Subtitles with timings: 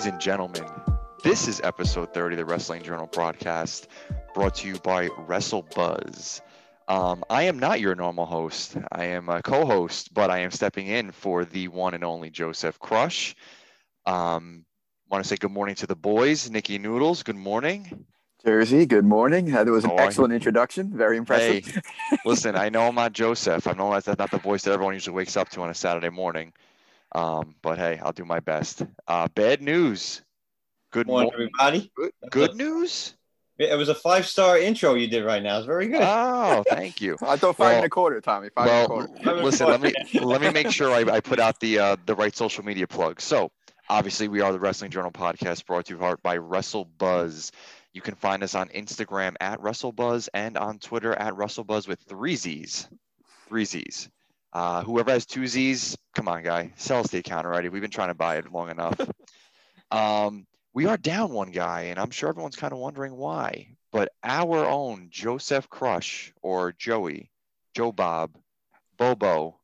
[0.00, 0.64] Ladies and gentlemen,
[1.22, 3.88] this is episode 30 of the Wrestling Journal broadcast
[4.32, 6.40] brought to you by WrestleBuzz.
[6.88, 8.78] Um, I am not your normal host.
[8.92, 12.30] I am a co host, but I am stepping in for the one and only
[12.30, 13.36] Joseph Crush.
[14.06, 14.64] Um,
[15.10, 16.50] want to say good morning to the boys.
[16.50, 18.06] Nikki Noodles, good morning.
[18.42, 19.50] Jersey, good morning.
[19.50, 19.98] That was an you?
[19.98, 20.96] excellent introduction.
[20.96, 21.66] Very impressive.
[21.66, 23.66] Hey, listen, I know I'm not Joseph.
[23.66, 26.08] I know that's not the voice that everyone usually wakes up to on a Saturday
[26.08, 26.54] morning.
[27.12, 28.82] Um, but hey, I'll do my best.
[29.08, 30.22] Uh, bad news.
[30.92, 31.50] Good Morning, morning.
[31.60, 31.92] everybody.
[31.94, 33.14] Good, good news.
[33.58, 35.58] It was a five star intro you did right now.
[35.58, 36.00] It's very good.
[36.02, 37.16] Oh, thank you.
[37.20, 38.48] I thought five Well- and a quarter, Tommy.
[38.54, 39.42] Five well, and a quarter.
[39.42, 39.66] listen.
[39.66, 42.64] Let me let me make sure I, I put out the uh, the right social
[42.64, 43.20] media plug.
[43.20, 43.50] So
[43.88, 47.50] obviously, we are the Wrestling Journal podcast brought to you heart by WrestleBuzz.
[47.92, 52.36] You can find us on Instagram at WrestleBuzz and on Twitter at WrestleBuzz with three
[52.36, 52.88] Z's.
[53.48, 54.08] Three Z's.
[54.52, 57.68] Uh, whoever has two Z's, come on, guy, sell us the account already.
[57.68, 59.00] We've been trying to buy it long enough.
[59.92, 63.76] Um, we are down one guy, and I'm sure everyone's kind of wondering why.
[63.90, 67.32] But our own Joseph Crush or Joey,
[67.74, 68.36] Joe Bob,
[68.96, 69.58] Bobo,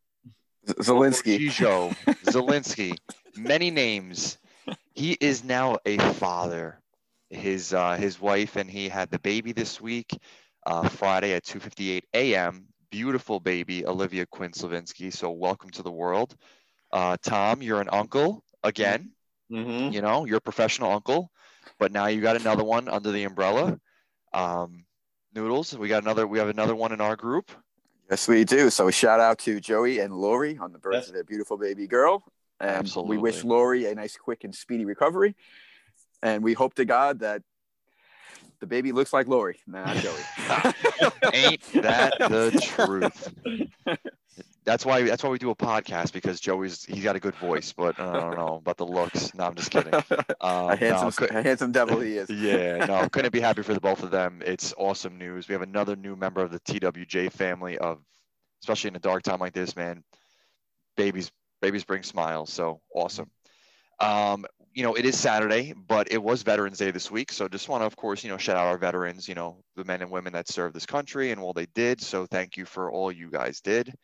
[0.67, 1.39] Zelensky.
[1.39, 2.99] Gijo, Zelensky,
[3.37, 4.39] many names.
[4.95, 6.81] He is now a father.
[7.31, 10.17] His uh, his wife and he had the baby this week,
[10.65, 12.67] uh, Friday at 2:58 a.m.
[12.91, 15.13] Beautiful baby, Olivia Quinn Slavinsky.
[15.13, 16.37] So welcome to the world,
[16.93, 17.61] uh, Tom.
[17.61, 19.13] You're an uncle again.
[19.51, 21.31] hmm You know, you're a professional uncle,
[21.79, 23.79] but now you got another one under the umbrella.
[24.33, 24.85] Um,
[25.35, 26.27] Noodles, we got another.
[26.27, 27.51] We have another one in our group.
[28.09, 28.71] Yes, we do.
[28.71, 31.09] So a shout out to Joey and Lori on the birth Yes.
[31.09, 32.25] of their beautiful baby girl.
[32.61, 33.51] And we wish Absolutely.
[33.51, 35.35] Lori a nice, quick, and speedy recovery.
[36.23, 37.43] And we hope to God that
[38.61, 40.13] the baby looks like Lori, not Joey.
[41.33, 43.33] Ain't that the truth?
[44.65, 47.73] That's why that's why we do a podcast because Joey's he's got a good voice,
[47.73, 49.33] but uh, I don't know about the looks.
[49.33, 49.95] No, I'm just kidding.
[49.95, 50.03] Uh,
[50.41, 52.29] a handsome, no, cou- a handsome devil he is.
[52.29, 54.43] yeah, no, couldn't be happy for the both of them.
[54.45, 55.49] It's awesome news.
[55.49, 58.01] We have another new member of the TWJ family of,
[58.63, 60.03] especially in a dark time like this, man.
[60.97, 61.31] Babies,
[61.63, 62.53] babies bring smiles.
[62.53, 63.31] So awesome.
[64.01, 64.47] Um,
[64.77, 67.33] you know, it is Saturday, but it was Veterans Day this week.
[67.33, 69.85] So just want to, of course, you know, shout out our veterans, you know, the
[69.85, 71.99] men and women that served this country and all they did.
[71.99, 73.95] So thank you for all you guys did.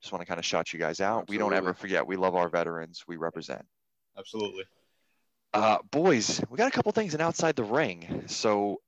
[0.00, 1.28] Just want to kind of shout you guys out.
[1.28, 2.06] We don't ever forget.
[2.06, 3.04] We love our veterans.
[3.06, 3.62] We represent.
[4.16, 4.64] Absolutely.
[5.52, 8.24] Uh, boys, we got a couple things in outside the ring.
[8.26, 8.80] So,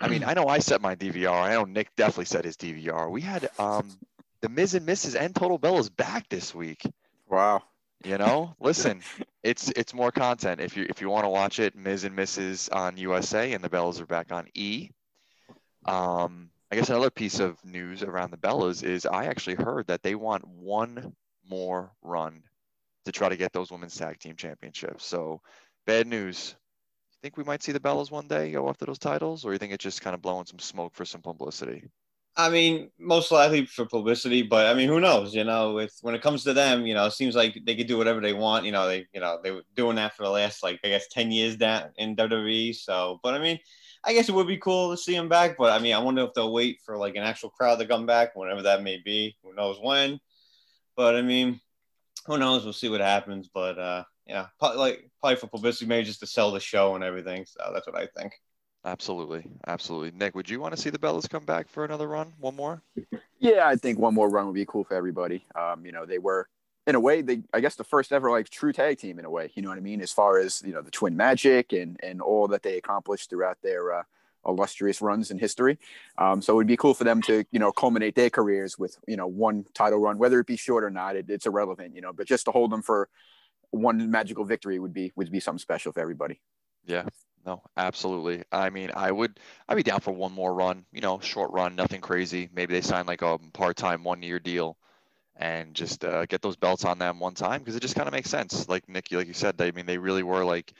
[0.00, 1.42] I mean, I know I set my DVR.
[1.42, 3.10] I know Nick definitely set his DVR.
[3.10, 3.90] We had um,
[4.42, 5.20] the Miz and Mrs.
[5.20, 6.82] and Total Bellas back this week.
[7.28, 7.64] Wow.
[8.04, 9.00] You know, listen,
[9.44, 10.60] it's it's more content.
[10.60, 12.74] If you if you want to watch it, Miz and Mrs.
[12.74, 14.90] on USA and the Bellas are back on E.
[15.84, 20.02] Um, I guess another piece of news around the Bellas is I actually heard that
[20.02, 21.14] they want one
[21.48, 22.42] more run
[23.04, 25.04] to try to get those women's tag team championships.
[25.04, 25.42] So,
[25.86, 26.56] bad news.
[27.12, 29.58] You think we might see the Bellas one day go after those titles, or you
[29.58, 31.84] think it's just kind of blowing some smoke for some publicity?
[32.36, 35.34] I mean, most likely for publicity, but I mean, who knows?
[35.34, 37.86] You know, with when it comes to them, you know, it seems like they could
[37.86, 38.64] do whatever they want.
[38.64, 41.06] You know, they, you know, they were doing that for the last like I guess
[41.08, 42.74] ten years down in WWE.
[42.74, 43.60] So, but I mean,
[44.04, 45.56] I guess it would be cool to see them back.
[45.56, 48.04] But I mean, I wonder if they'll wait for like an actual crowd to come
[48.04, 49.36] back, whenever that may be.
[49.44, 50.18] Who knows when?
[50.96, 51.60] But I mean,
[52.26, 52.64] who knows?
[52.64, 53.48] We'll see what happens.
[53.52, 57.04] But uh, yeah, probably like probably for publicity, maybe just to sell the show and
[57.04, 57.46] everything.
[57.46, 58.32] So that's what I think.
[58.84, 60.10] Absolutely, absolutely.
[60.10, 62.82] Nick, would you want to see the Bellas come back for another run, one more?
[63.38, 65.44] Yeah, I think one more run would be cool for everybody.
[65.54, 66.48] Um, you know, they were
[66.86, 69.30] in a way, they I guess the first ever like true tag team in a
[69.30, 69.50] way.
[69.54, 70.02] You know what I mean?
[70.02, 73.56] As far as you know, the Twin Magic and and all that they accomplished throughout
[73.62, 74.02] their uh,
[74.46, 75.78] illustrious runs in history.
[76.18, 78.98] Um, so it would be cool for them to you know culminate their careers with
[79.08, 81.16] you know one title run, whether it be short or not.
[81.16, 82.12] It, it's irrelevant, you know.
[82.12, 83.08] But just to hold them for
[83.70, 86.40] one magical victory would be would be something special for everybody.
[86.86, 87.06] Yeah,
[87.46, 88.44] no, absolutely.
[88.52, 89.38] I mean, I would,
[89.68, 90.84] I'd be down for one more run.
[90.92, 92.48] You know, short run, nothing crazy.
[92.52, 94.76] Maybe they sign like a part-time one-year deal,
[95.36, 98.12] and just uh, get those belts on them one time because it just kind of
[98.12, 98.68] makes sense.
[98.68, 100.72] Like Nikki, like you said, they, I mean, they really were like,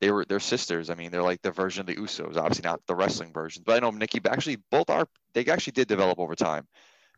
[0.00, 0.90] they were they're sisters.
[0.90, 2.36] I mean, they're like the version of the Usos.
[2.36, 4.20] Obviously, not the wrestling version, but I know Nikki.
[4.28, 5.06] Actually, both are.
[5.32, 6.66] They actually did develop over time.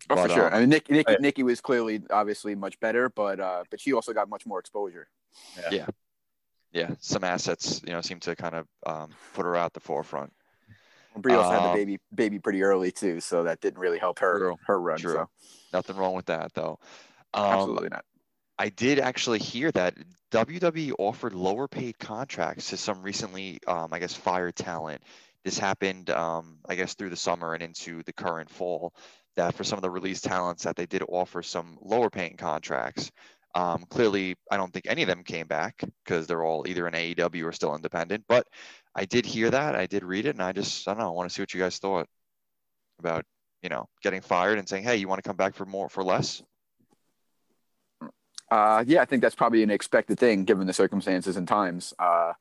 [0.09, 0.47] Oh, But, for sure.
[0.47, 1.21] um, I mean, Nick, Nick, Right.
[1.21, 5.09] Nikki was clearly, obviously, much better, but uh, but she also got much more exposure.
[5.73, 5.87] yeah,
[7.01, 10.33] some assets, you know, seem to kind of um, put her out the forefront.
[11.17, 14.19] Brie also had the Um, baby baby pretty early too, so that didn't really help
[14.19, 14.99] her True, her run.
[14.99, 15.13] true.
[15.15, 15.29] So
[15.73, 16.79] Nothing wrong with that, though.
[17.33, 18.05] Um, absolutely not.
[18.59, 19.95] I did actually hear that
[20.31, 25.03] WWE offered lower paid contracts to some recently, um, I guess, fired talent.
[25.45, 28.93] This happened, um, I guess, through the summer and into the current fall.
[29.37, 33.11] That for some of the released talents, that they did offer some lower paying contracts.
[33.57, 36.93] Um, clearly, I don't think any of them came back because they're all either in
[36.93, 38.25] AEW or still independent.
[38.29, 38.47] But
[38.95, 41.13] I did hear that, I did read it, and I just, I don't know, I
[41.13, 42.07] want to see what you guys thought
[42.99, 43.25] about,
[43.63, 46.05] you know, getting fired and saying, hey, you want to come back for more for
[46.05, 46.43] less?
[48.51, 51.95] Uh, yeah, I think that's probably an expected thing given the circumstances and times.
[51.99, 52.35] Uh,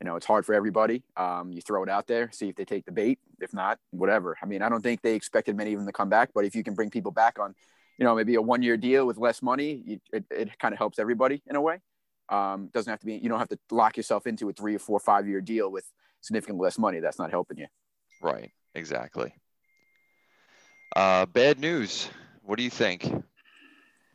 [0.00, 1.02] you know, it's hard for everybody.
[1.18, 3.18] Um, you throw it out there, see if they take the bait.
[3.40, 4.38] If not, whatever.
[4.42, 6.54] I mean, I don't think they expected many of them to come back, but if
[6.54, 7.54] you can bring people back on,
[7.98, 10.78] you know, maybe a one year deal with less money, you, it, it kind of
[10.78, 11.80] helps everybody in a way.
[12.28, 14.78] Um, doesn't have to be, you don't have to lock yourself into a three or
[14.78, 15.84] four, five year deal with
[16.20, 17.00] significantly less money.
[17.00, 17.66] That's not helping you.
[18.22, 19.34] Right, exactly.
[20.94, 22.08] Uh, bad news.
[22.42, 23.04] What do you think?
[23.04, 23.22] What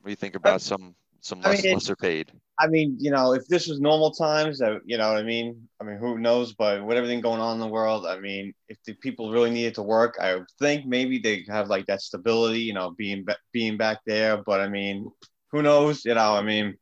[0.06, 2.32] do you think about some some I less, mean, lesser paid?
[2.60, 5.68] I mean, you know, if this was normal times, uh, you know what I mean?
[5.80, 6.54] I mean, who knows?
[6.54, 9.76] But with everything going on in the world, I mean, if the people really needed
[9.76, 14.00] to work, I think maybe they have like that stability, you know, being being back
[14.06, 14.38] there.
[14.38, 15.12] But I mean,
[15.52, 16.04] who knows?
[16.06, 16.78] You know, I mean,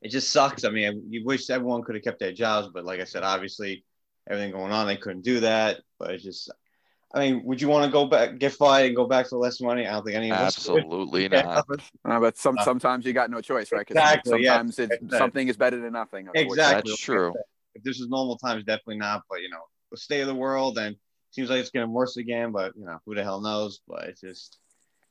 [0.00, 0.64] it just sucks.
[0.64, 3.84] I mean, you wish everyone could have kept their jobs, but like I said, obviously,
[4.28, 5.80] everything going on, they couldn't do that.
[5.98, 6.52] But it's just,
[7.14, 9.60] I mean, would you want to go back, get fired, and go back for less
[9.60, 9.86] money?
[9.86, 10.82] I don't think any of us would.
[10.82, 11.80] Absolutely Yeah, not.
[12.04, 13.86] Uh, but some, Uh, sometimes you got no choice, right?
[13.86, 14.52] 'Cause Exactly, yeah.
[14.56, 15.18] sometimes it's, Exactly.
[15.18, 16.28] something is better than nothing.
[16.34, 16.90] Exactly.
[16.90, 17.34] That's true.
[17.74, 19.22] If this is normal times, definitely not.
[19.30, 20.96] But you know, the state of the world, and
[21.30, 22.52] seems like it's getting worse again.
[22.52, 23.80] But you know, who the hell knows?
[23.88, 24.58] But it just,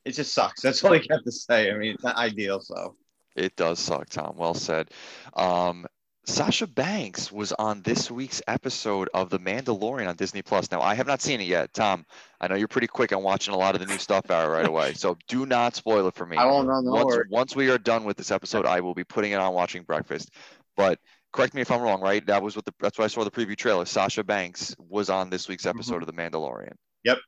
[0.04, 0.62] it just sucks.
[0.62, 1.70] That's all I have to say.
[1.70, 2.60] I mean, it's not ideal.
[2.60, 2.96] So
[3.34, 4.36] It does suck, Tom.
[4.36, 4.90] Well said.
[5.34, 5.86] Um,
[6.28, 10.70] Sasha Banks was on this week's episode of The Mandalorian on Disney Plus.
[10.70, 12.04] Now, I have not seen it yet, Tom.
[12.38, 14.66] I know you're pretty quick on watching a lot of the new stuff out right
[14.66, 16.36] away, so do not spoil it for me.
[16.36, 16.80] I don't know.
[16.80, 17.30] No once, worries.
[17.30, 20.30] once we are done with this episode, I will be putting it on watching breakfast.
[20.76, 20.98] But
[21.32, 22.24] correct me if I'm wrong, right?
[22.26, 23.86] That was what the that's why I saw the preview trailer.
[23.86, 25.78] Sasha Banks was on this week's mm-hmm.
[25.78, 26.74] episode of The Mandalorian.
[27.04, 27.18] Yep.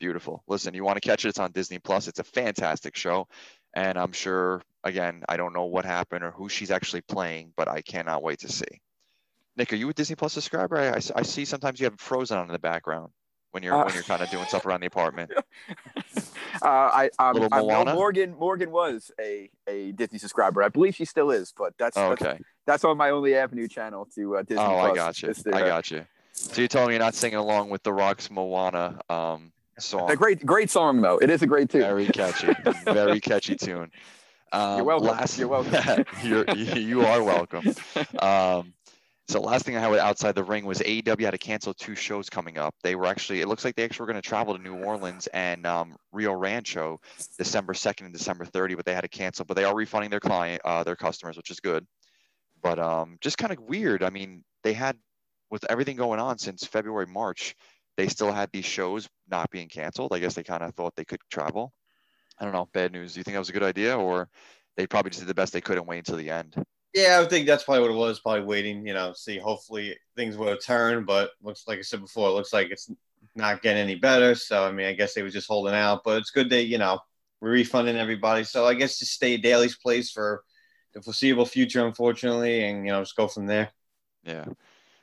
[0.00, 0.42] Beautiful.
[0.48, 1.28] Listen, you want to catch it?
[1.28, 2.08] It's on Disney Plus.
[2.08, 3.28] It's a fantastic show,
[3.74, 4.62] and I'm sure.
[4.82, 8.38] Again, I don't know what happened or who she's actually playing, but I cannot wait
[8.40, 8.80] to see.
[9.56, 10.78] Nick, are you a Disney Plus subscriber?
[10.78, 13.12] I, I, I see sometimes you have Frozen on in the background
[13.50, 15.30] when you're Uh, when you're kind of doing stuff around the apartment.
[16.62, 17.94] uh, I, um, Little I Moana?
[17.94, 20.62] Morgan Morgan was a, a Disney subscriber.
[20.62, 22.40] I believe she still is, but that's Oh, that's, okay.
[22.66, 24.64] that's on my only Avenue channel to uh, Disney.
[24.64, 24.92] Oh, Plus.
[24.92, 25.34] I got you.
[25.52, 26.06] I uh, got you.
[26.32, 29.52] So you're telling me you're not singing along with the Rock's Moana um,
[29.82, 30.10] song?
[30.10, 31.18] A great great song though.
[31.18, 31.82] It is a great tune.
[31.82, 32.54] Very catchy.
[32.84, 33.90] Very catchy tune.
[34.52, 35.06] Um, welcome.
[35.06, 36.04] Last, You're welcome.
[36.24, 37.72] you're, you are welcome.
[38.18, 38.74] Um,
[39.28, 41.94] so last thing I had with outside the ring was AEW had to cancel two
[41.94, 42.74] shows coming up.
[42.82, 45.28] They were actually, it looks like they actually were going to travel to New Orleans
[45.28, 47.00] and um, Rio Rancho
[47.38, 49.44] December 2nd and December 30, but they had to cancel.
[49.44, 51.86] But they are refunding their client, uh, their customers, which is good.
[52.60, 54.02] But um, just kind of weird.
[54.02, 54.96] I mean, they had
[55.48, 57.54] with everything going on since February, March,
[58.00, 60.14] they still had these shows not being canceled.
[60.14, 61.74] I guess they kind of thought they could travel.
[62.38, 62.66] I don't know.
[62.72, 63.12] Bad news.
[63.12, 64.30] Do you think that was a good idea, or
[64.78, 66.54] they probably just did the best they could and wait until the end?
[66.94, 68.20] yeah, I would think that's probably what it was.
[68.20, 69.38] Probably waiting, you know, see.
[69.38, 71.04] Hopefully things will turn.
[71.04, 72.90] But looks like I said before, it looks like it's
[73.36, 74.34] not getting any better.
[74.34, 76.00] So I mean, I guess they were just holding out.
[76.02, 77.00] But it's good they, you know,
[77.42, 78.44] we're refunding everybody.
[78.44, 80.42] So I guess just stay at Daily's place for
[80.94, 83.70] the foreseeable future, unfortunately, and you know, just go from there.
[84.24, 84.46] Yeah.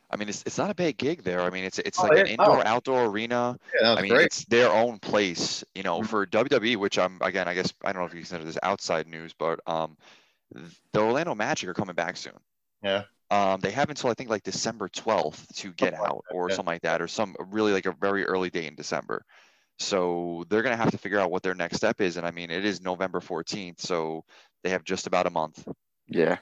[0.10, 1.42] I mean, it's, it's not a bad gig there.
[1.42, 2.64] I mean, it's it's Oh, like an indoor Oh.
[2.66, 3.58] outdoor arena.
[3.82, 4.28] Yeah, I mean, great.
[4.28, 6.08] it's their own place, you know, Mhm.
[6.08, 9.08] for WWE, which I'm again, I guess I don't know if you consider this outside
[9.08, 9.98] news, but um,
[10.94, 12.38] the Orlando Magic are coming back soon.
[12.82, 13.04] Yeah.
[13.30, 16.50] Um, they have until I think like December 12th to get Something like out or
[16.50, 16.56] yeah.
[16.56, 19.26] something like that, or some really like a very early date in December.
[19.80, 22.50] So they're gonna have to figure out what their next step is, and I mean,
[22.50, 24.24] it is November 14th, so
[24.64, 25.68] they have just about a month.
[26.08, 26.38] Yeah,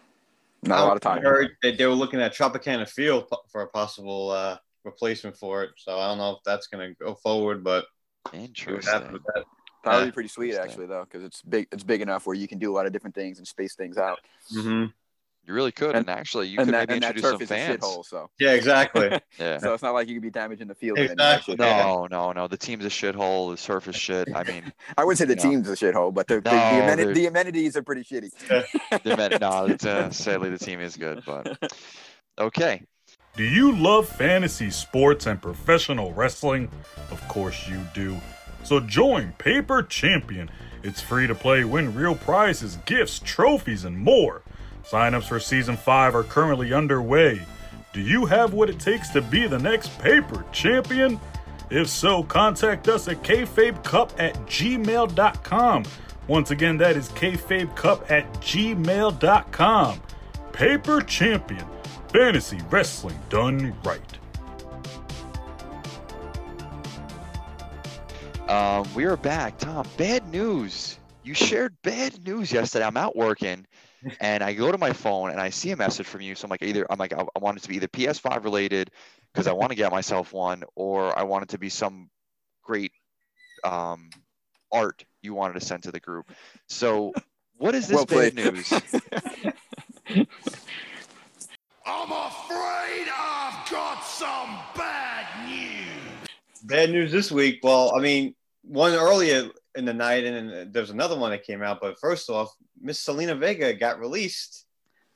[0.67, 3.67] not a lot of I heard that they were looking at Tropicana Field for a
[3.67, 5.71] possible uh, replacement for it.
[5.77, 7.85] So I don't know if that's going to go forward, but
[8.31, 9.11] see what Interesting.
[9.11, 9.43] with that.
[9.83, 10.05] That would Yeah.
[10.05, 11.67] be pretty sweet actually though, because it's big.
[11.71, 13.97] It's big enough where you can do a lot of different things and space things
[13.97, 14.19] out.
[14.55, 14.85] Mm-hmm.
[15.47, 17.33] You really could, and, And- actually, you and could that, maybe and that introduce turf
[17.33, 17.81] some is fans.
[17.81, 19.09] shithole, so Yeah, exactly.
[19.39, 19.57] Yeah.
[19.59, 20.97] so it's not like you could be damaging the field.
[20.97, 21.53] in any way, Exactly.
[21.53, 21.65] shape, or.
[21.65, 22.47] No, no, no.
[22.47, 23.51] The team's a shithole.
[23.51, 24.27] The surf is shit.
[24.35, 25.41] I mean, I wouldn't say the No.
[25.43, 28.31] team's a shithole, but the, the, No, the, ameni- they're- the amenities are pretty shitty.
[29.03, 31.57] the men, no, it's, uh, sadly the team is good, but
[32.39, 32.81] okay.
[33.37, 36.71] Do you love fantasy sports and professional wrestling?
[37.11, 38.17] Of course you do.
[38.63, 40.49] So join Paper Champion.
[40.83, 44.41] It's free to play, win real prizes, gifts, trophies, and more.
[44.85, 47.41] Signups for season 5 are currently underway.
[47.91, 51.19] Do you have what it takes to be the next Paper Champion?
[51.71, 55.83] If so, contact us at kfabecup at gmail.com.
[56.27, 60.01] Once again, that is kfabecup at gmail.com.
[60.51, 61.65] Paper Champion.
[62.09, 64.01] Fantasy wrestling done right.
[68.47, 69.57] Um, we are back.
[69.57, 70.99] Tom, bad news.
[71.23, 72.85] You shared bad news yesterday.
[72.85, 73.65] I'm out working
[74.19, 76.35] and I go to my phone and I see a message from you.
[76.35, 78.91] So I'm like, either I'm like, I, I want it to be either PS5 related
[79.33, 82.09] because I want to get myself one, or I want it to be some
[82.63, 82.91] great
[83.63, 84.09] um,
[84.71, 86.31] art you wanted to send to the group.
[86.67, 87.13] So,
[87.57, 88.71] what is this Well bad news?
[91.87, 96.27] I'm afraid I've got some bad news.
[96.63, 97.59] Bad news this week.
[97.63, 101.79] Well, I mean, one earlier in the night, and there's another one that came out.
[101.81, 104.65] But first off, Miss Zelina Vega got released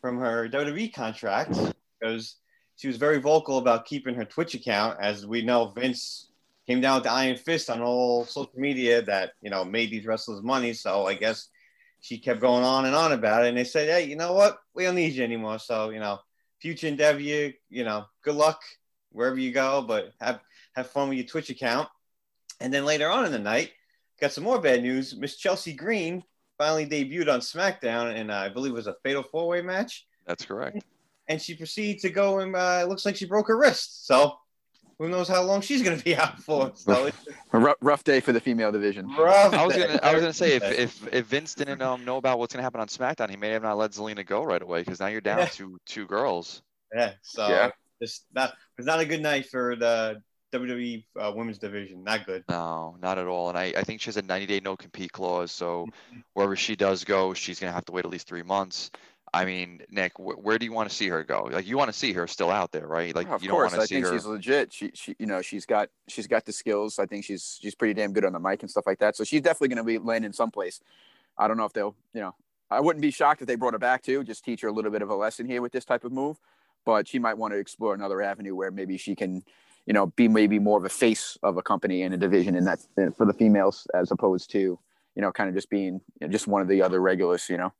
[0.01, 1.57] from her WWE contract
[1.99, 2.37] because
[2.75, 4.97] she was very vocal about keeping her Twitch account.
[5.01, 6.29] As we know, Vince
[6.67, 10.05] came down with the iron fist on all social media that you know made these
[10.05, 10.73] wrestlers money.
[10.73, 11.49] So I guess
[12.01, 13.49] she kept going on and on about it.
[13.49, 14.59] And they said, "Hey, you know what?
[14.73, 15.59] We don't need you anymore.
[15.59, 16.19] So you know,
[16.61, 18.61] future endeavor, you you know, good luck
[19.11, 20.39] wherever you go, but have
[20.75, 21.89] have fun with your Twitch account."
[22.61, 23.71] And then later on in the night,
[24.21, 25.15] got some more bad news.
[25.17, 26.23] Miss Chelsea Green
[26.57, 30.05] finally debuted on SmackDown, and uh, I believe it was a Fatal Four Way match.
[30.27, 30.83] That's correct.
[31.27, 34.07] And she proceeded to go and uh, it looks like she broke her wrist.
[34.07, 34.35] So
[34.97, 36.71] who knows how long she's going to be out for?
[36.75, 37.17] So it's
[37.53, 39.07] A rough, rough day for the female division.
[39.15, 39.53] rough.
[39.53, 42.39] I was gonna, I was gonna say if, if if Vince didn't um, know about
[42.39, 44.99] what's gonna happen on SmackDown, he may have not let Zelina go right away because
[44.99, 45.45] now you're down Yeah.
[45.45, 46.61] to two girls.
[46.95, 47.13] yeah.
[47.21, 47.69] So Yeah.
[48.01, 50.21] it's not it's not a good night for the
[50.53, 52.03] WWE uh, women's division.
[52.03, 52.43] Not good.
[52.49, 53.49] No, not at all.
[53.49, 55.51] And I, I think she has a 90 day no compete clause.
[55.51, 56.19] So Mm-hmm.
[56.33, 58.91] wherever she does go, she's going to have to wait at least three months.
[59.31, 61.49] I mean, Nick, wh- where do you want to see her go?
[61.51, 63.13] Like, you want to see her still out there, right?
[63.15, 64.73] Like, Yeah, of you don't course, want I to see think she's legit.
[64.73, 66.97] She, she, you know, she's got she's got the skills.
[66.97, 69.15] I think she's she's pretty damn good on the mic and stuff like that.
[69.15, 70.81] So she's definitely going to be landing someplace.
[71.37, 72.33] I don't know if they'll, you know,
[72.71, 74.23] I wouldn't be shocked if they brought her back too.
[74.23, 76.39] Just teach her a little bit of a lesson here with this type of move.
[76.85, 79.43] But she might want to explore another avenue where maybe she can,
[79.89, 82.63] you know, be maybe more of a face of a company and a division in
[82.65, 82.79] that
[83.17, 86.47] for the females as opposed to, you know, kind of just being you know, just
[86.47, 87.49] one of the other regulars.
[87.49, 87.73] You know.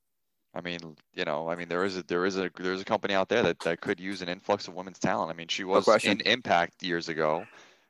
[0.56, 0.80] I mean,
[1.13, 3.44] you know, I mean, there is a there is a there's a company out there
[3.44, 5.30] that, that could use an influx of women's talent.
[5.32, 6.20] I mean, she was question.
[6.20, 7.46] in Impact years ago,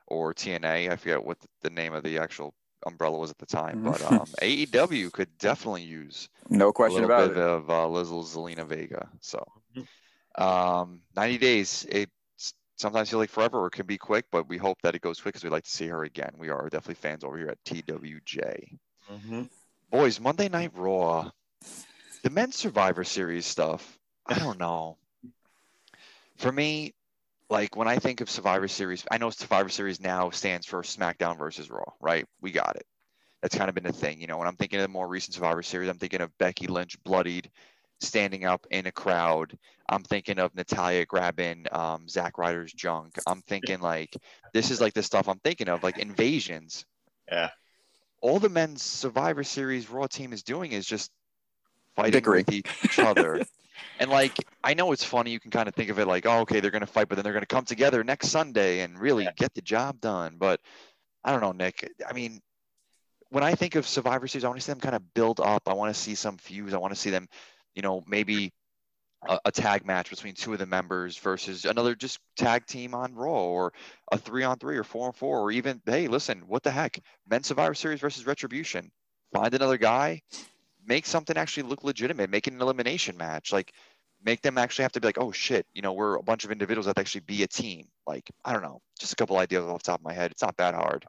[0.08, 0.92] or TNA.
[0.92, 2.54] I forget what the name of the actual
[2.86, 3.92] umbrella was at the time, Mhm.
[3.92, 7.44] but um, AEW could definitely use No question little about bit it.
[7.44, 9.08] of uh, Lizzle Zelina Vega.
[9.22, 9.46] So,
[10.38, 11.86] um, 90 days.
[11.90, 12.10] It
[12.79, 15.19] sometimes feel like forever, or it can be quick, but we hope that it goes
[15.19, 16.31] quick because we'd like to see her again.
[16.38, 18.77] We are definitely fans over here at TWJ.
[19.12, 19.43] Mm-hmm.
[19.91, 21.29] Boys, Monday Night Raw,
[22.24, 23.98] the men's Survivor Series stuff.
[24.25, 24.98] I don't know.
[26.38, 26.93] For me,
[27.50, 31.38] like when I think of Survivor Series, I know Survivor Series now stands for SmackDown
[31.38, 32.25] versus Raw, right?
[32.41, 32.86] We got it.
[33.41, 34.38] That's kind of been a thing, you know.
[34.38, 37.50] When I'm thinking of the more recent Survivor Series, I'm thinking of Becky Lynch bloodied,
[38.00, 39.58] standing up in a crowd.
[39.89, 43.18] I'm thinking of Natalya grabbing um, Zack Ryder's junk.
[43.27, 44.15] I'm thinking like
[44.53, 46.86] this is like the stuff I'm thinking of, like invasions.
[47.32, 47.50] Yeah.
[48.22, 51.10] All the men's Survivor Series Raw team is doing is just
[51.96, 52.46] fighting Bickering.
[52.48, 52.53] with
[52.84, 53.44] each other.
[54.00, 56.39] and like I know it's funny, you can kind of think of it like, oh,
[56.41, 59.32] okay, they're gonna fight, but then they're gonna come together next Sunday and really Yeah.
[59.38, 60.36] get the job done.
[60.38, 60.60] But
[61.24, 61.91] I don't know, Nick.
[62.08, 62.41] I mean,
[63.29, 65.63] when I think of Survivor Series, I want to see them kind of build up.
[65.68, 66.74] I want to see some feuds.
[66.74, 67.27] I want to see them,
[67.76, 68.52] you know, maybe
[69.28, 73.14] a, a tag match between two of the members versus another just tag team on
[73.16, 73.74] Raw or
[74.12, 77.00] a three on three or four on four or even, hey, listen, what the heck?
[77.30, 78.92] Men's Survivor Series versus Retribution.
[79.34, 80.22] Find another guy,
[80.86, 83.54] make something actually look legitimate, make it an elimination match.
[83.54, 83.74] Like,
[84.24, 86.52] make them actually have to be like, oh shit, you know, we're a bunch of
[86.52, 87.88] individuals that actually be a team.
[88.06, 90.32] Like, I don't know, just a couple ideas off the top of my head.
[90.32, 91.06] It's not that hard.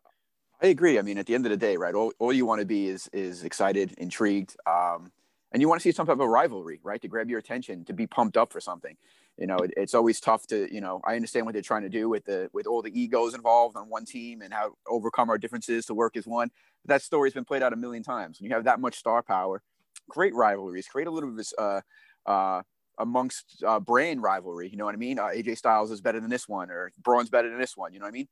[0.62, 0.99] I agree.
[0.99, 1.95] I mean, at the end of the day, right?
[1.95, 5.11] All, all you want to be is is excited, intrigued, um,
[5.52, 7.00] and you want to see some type of rivalry, right?
[7.02, 8.97] To grab your attention, to be pumped up for something.
[9.37, 11.88] You know, it, it's always tough to, you know, I understand what they're trying to
[11.88, 15.38] do with the with all the egos involved on one team and how overcome our
[15.38, 16.50] differences to work as one.
[16.85, 18.40] But that story's been played out a million times.
[18.40, 19.62] When you have that much star power,
[20.09, 21.80] create rivalries, create a little bit of this, uh,
[22.26, 22.62] uh,
[22.99, 24.69] amongst uh, brand rivalry.
[24.69, 25.19] You know what I mean?
[25.19, 27.92] Uh, AJ Styles is better than this one, or Braun's better than this one.
[27.92, 28.28] You know what I mean?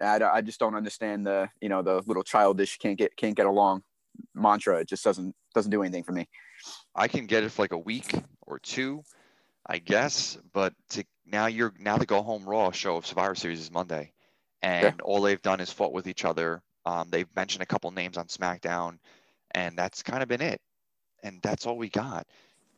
[0.00, 3.46] I, I just don't understand the you know the little childish can't get can't get
[3.46, 3.82] along
[4.34, 4.80] mantra.
[4.80, 6.28] It just doesn't doesn't do anything for me.
[6.94, 8.14] I can get it for like a week
[8.46, 9.04] or two,
[9.66, 10.38] I guess.
[10.52, 14.12] But to now you're now the go home Raw show of Survivor Series is Monday,
[14.62, 18.16] and all they've done is fought with each other Um, they've mentioned a couple names
[18.16, 18.98] on SmackDown,
[19.52, 20.60] and that's kind of been it.
[21.22, 22.26] And that's all we got.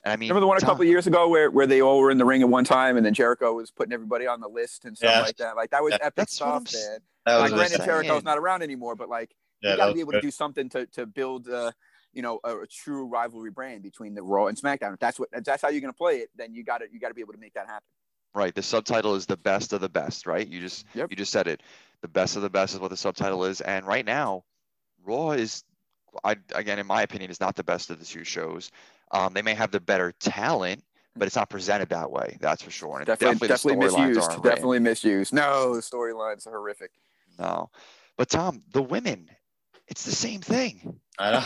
[0.05, 1.99] And I mean, Remember the one a couple of years ago where, where they all
[1.99, 4.49] were in the ring at one time and then Jericho was putting everybody on the
[4.49, 5.23] list and stuff Yeah.
[5.23, 5.57] like that.
[5.57, 5.99] Like that was Yeah.
[6.03, 6.99] epic That's what stuff, man.
[7.25, 7.87] That Like, was what I'm granted.
[7.87, 10.69] Jericho's not around anymore, but like yeah, you got to be able to do something
[10.71, 11.73] to to build, uh,
[12.15, 14.95] you know, a, a true rivalry brand between the Raw and SmackDown.
[14.95, 16.87] If that's what if that's how you're going to play it, then you got to
[16.93, 17.87] you got to be able to make that happen.
[18.35, 18.55] Right.
[18.55, 20.47] The subtitle is the best of the best, right?
[20.47, 21.11] You just Yep.
[21.11, 21.63] you just said it.
[22.03, 23.61] The best of the best is what the subtitle is.
[23.61, 24.45] And right now,
[25.05, 25.65] Raw is
[26.25, 28.71] I again in my opinion is not the best of the two shows.
[29.11, 30.83] Um, they may have the better talent,
[31.17, 32.37] but it's not presented that way.
[32.41, 32.97] That's for sure.
[32.99, 34.21] And Definitely, definitely, the storylines misused.
[34.21, 34.51] aren't written.
[34.51, 35.33] Definitely misused.
[35.33, 36.91] No, the storylines are horrific.
[37.39, 37.71] No.
[38.17, 39.29] But Tom, the women,
[39.89, 41.45] it's the same thing, I know.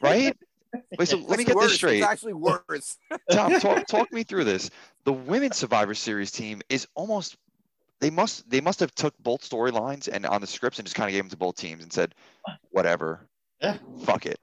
[0.00, 0.36] Right?
[0.98, 1.66] Wait, so let me get worse.
[1.66, 1.98] this straight.
[1.98, 2.96] It's actually worse.
[3.30, 4.70] Tom, talk, talk me through this.
[5.04, 7.36] The women's Survivor Series team is almost
[8.00, 11.08] they must they must have took both storylines and on the scripts and just kind
[11.08, 12.14] of gave them to both teams and said,
[12.70, 13.20] whatever,
[13.60, 13.76] Yeah.
[14.04, 14.38] fuck it,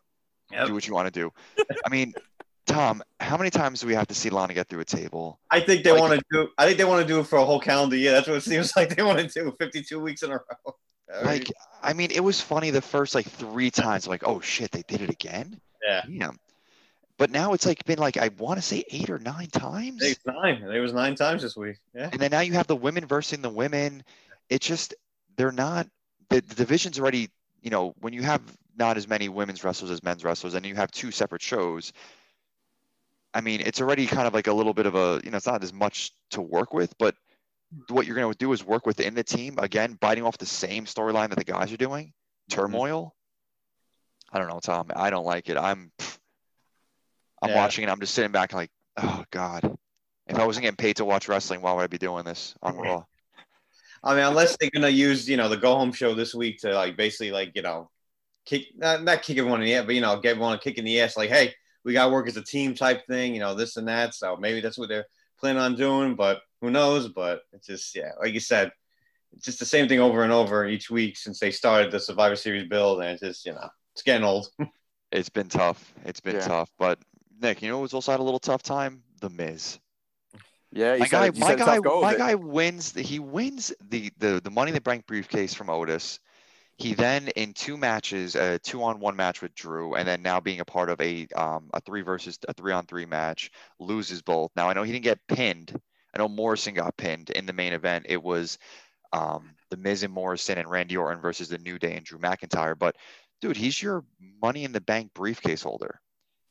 [0.51, 0.67] Yep.
[0.67, 1.31] do what you want to do.
[1.85, 2.13] I mean,
[2.67, 5.39] Tom, how many times do we have to see Lana get through a table?
[5.49, 6.49] I think they Like- want to do.
[6.59, 8.11] I think they want to do it for a whole calendar year.
[8.11, 9.55] That's what it seems like they want to do.
[9.59, 10.75] Fifty-two weeks in a row.
[11.11, 11.51] I mean, Like,
[11.81, 15.01] I mean, it was funny the first like three times, like, oh shit, they did
[15.01, 15.59] it again.
[15.85, 16.39] yeah, Damn.
[17.17, 20.01] But now it's like been like I want to say eight or nine times.
[20.01, 20.63] was nine.
[20.63, 21.77] It was nine times this week.
[21.93, 24.03] Yeah, and then now you have the women versus the women.
[24.49, 24.93] It just
[25.35, 25.87] they're not
[26.29, 27.29] the, the division's already.
[27.61, 28.41] You know, when you have
[28.77, 31.91] not as many women's wrestlers as men's wrestlers, and you have two separate shows.
[33.33, 35.45] I mean, it's already kind of like a little bit of a you know, it's
[35.45, 37.15] not as much to work with, but
[37.89, 40.85] what you're going to do is work within the team again, biting off the same
[40.85, 42.07] storyline that the guys are doing.
[42.07, 42.55] Mm-hmm.
[42.55, 43.15] Turmoil.
[44.31, 44.91] I don't know, Tom.
[44.95, 45.57] I don't like it.
[45.57, 45.91] I'm.
[47.41, 47.55] I'm Yeah.
[47.55, 47.89] watching it.
[47.89, 49.77] I'm just sitting back like, oh god.
[50.27, 52.75] If I wasn't getting paid to watch wrestling, why would I be doing this on
[52.75, 53.03] Raw?
[54.03, 56.73] I mean, unless they're gonna use you know the go home show this week to
[56.73, 57.89] like basically like you know
[58.45, 60.77] kick not, not kick everyone in the ass, but you know give everyone a kick
[60.77, 61.17] in the ass.
[61.17, 63.33] Like, hey, we got to work as a team type thing.
[63.33, 64.13] You know this and that.
[64.13, 65.07] So maybe that's what they're
[65.39, 66.15] planning on doing.
[66.15, 67.08] But who knows?
[67.10, 68.72] But it's just yeah, like you said,
[69.34, 72.36] it's just the same thing over and over each week since they started the Survivor
[72.36, 74.48] Series build, and it's just you know it's getting old.
[75.12, 75.91] It's been tough.
[76.06, 76.48] It's been Yeah.
[76.48, 76.69] tough.
[76.78, 77.00] But
[77.41, 79.02] Nick, you know who's also had a little tough time?
[79.22, 79.80] The Miz.
[80.72, 82.91] Yeah, you my guy, it- you my guy, tough go of my guy wins.
[82.91, 86.19] The, he wins the, the the Money in the Bank briefcase from Otis.
[86.78, 90.39] He then in two matches, a two on one match with Drew, and then now
[90.39, 94.22] being a part of a um a three versus a three on three match, loses
[94.22, 94.52] both.
[94.56, 95.76] Now I know he didn't get pinned.
[96.19, 98.08] I know Morrison got pinned in the main event.
[98.10, 98.58] It was
[99.13, 102.77] um the Miz and Morrison and Randy Orton versus the New Day and Drew McIntyre.
[102.77, 102.97] But
[103.39, 104.03] dude, he's your
[104.41, 106.01] Money in the Bank briefcase holder.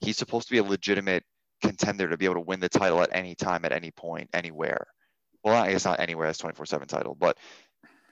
[0.00, 1.22] He's supposed to be a legitimate
[1.60, 4.86] contender to be able to win the title at any time, at any point, anywhere.
[5.44, 6.32] Well, I guess not anywhere.
[6.32, 7.36] Twenty four seven title, but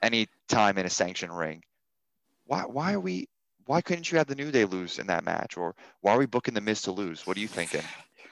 [0.03, 1.63] any time in a sanctioned ring.
[2.45, 2.65] Why?
[2.65, 3.29] Why are we?
[3.65, 6.27] Why couldn't you have the New Day lose in that match, or why are we
[6.27, 7.25] booking the Miz to lose?
[7.25, 7.83] What are you thinking?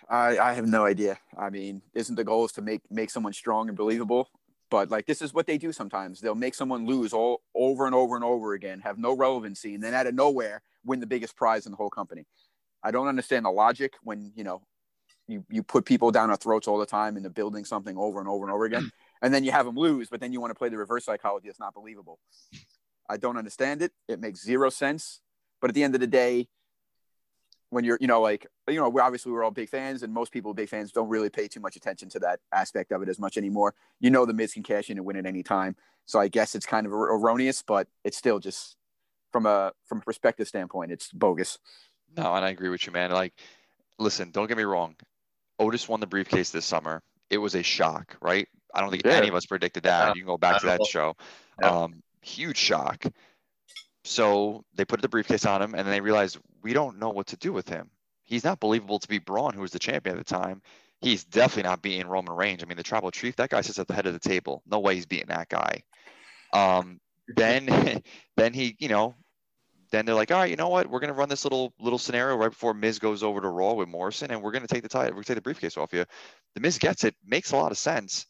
[0.09, 1.17] I, I have no idea.
[1.37, 4.29] I mean, isn't the goal is to make make someone strong and believable?
[4.69, 6.19] But like this is what they do sometimes.
[6.19, 9.83] They'll make someone lose all over and over and over again, have no relevancy, and
[9.83, 12.25] then out of nowhere win the biggest prize in the whole company.
[12.83, 14.61] I don't understand the logic when you know
[15.27, 18.29] you you put people down our throats all the time into building something over and
[18.29, 18.91] over and over again,
[19.21, 21.47] and then you have them lose, but then you want to play the reverse psychology.
[21.47, 22.19] It's not believable.
[23.09, 23.91] I don't understand it.
[24.07, 25.21] It makes zero sense.
[25.61, 26.47] But at the end of the day,
[27.75, 30.31] when you're, you know, like, you know, we're obviously we're all big fans, and most
[30.31, 33.19] people, big fans, don't really pay too much attention to that aspect of it as
[33.19, 33.75] much anymore.
[33.99, 36.55] You know, the Miz can cash in and win at any time, so I guess
[36.55, 38.77] it's kind of er- erroneous, but it's still just
[39.33, 41.59] from a from a perspective standpoint, it's bogus.
[42.15, 43.11] No, and I agree with you, man.
[43.11, 43.33] Like,
[43.99, 44.95] listen, don't get me wrong.
[45.59, 47.03] Otis won the briefcase this summer.
[47.29, 48.47] It was a shock, right?
[48.73, 49.13] I don't think Yeah.
[49.13, 50.07] any of us predicted that.
[50.07, 50.13] Yeah.
[50.13, 50.85] You can go back to that know.
[50.85, 51.15] show.
[51.61, 51.69] Yeah.
[51.69, 53.03] Um, huge shock.
[54.05, 57.27] So they put the briefcase on him, and then they realized we don't know what
[57.27, 57.89] to do with him.
[58.23, 60.61] He's not believable to be Braun, who was the champion at the time.
[61.01, 62.61] He's definitely not beating Roman Reigns.
[62.61, 64.61] I mean, the tribal chief, that guy sits at the head of the table.
[64.67, 65.83] No way he's beating that guy.
[66.53, 66.99] Um,
[67.35, 68.03] then,
[68.37, 69.15] then he, you know,
[69.89, 70.87] then they're like, all right, you know what?
[70.87, 73.89] We're gonna run this little little scenario right before Miz goes over to Raw with
[73.89, 75.11] Morrison, and we're gonna take the title.
[75.11, 76.05] We're gonna take the briefcase off you.
[76.53, 78.25] The Miz gets it, makes a lot of sense,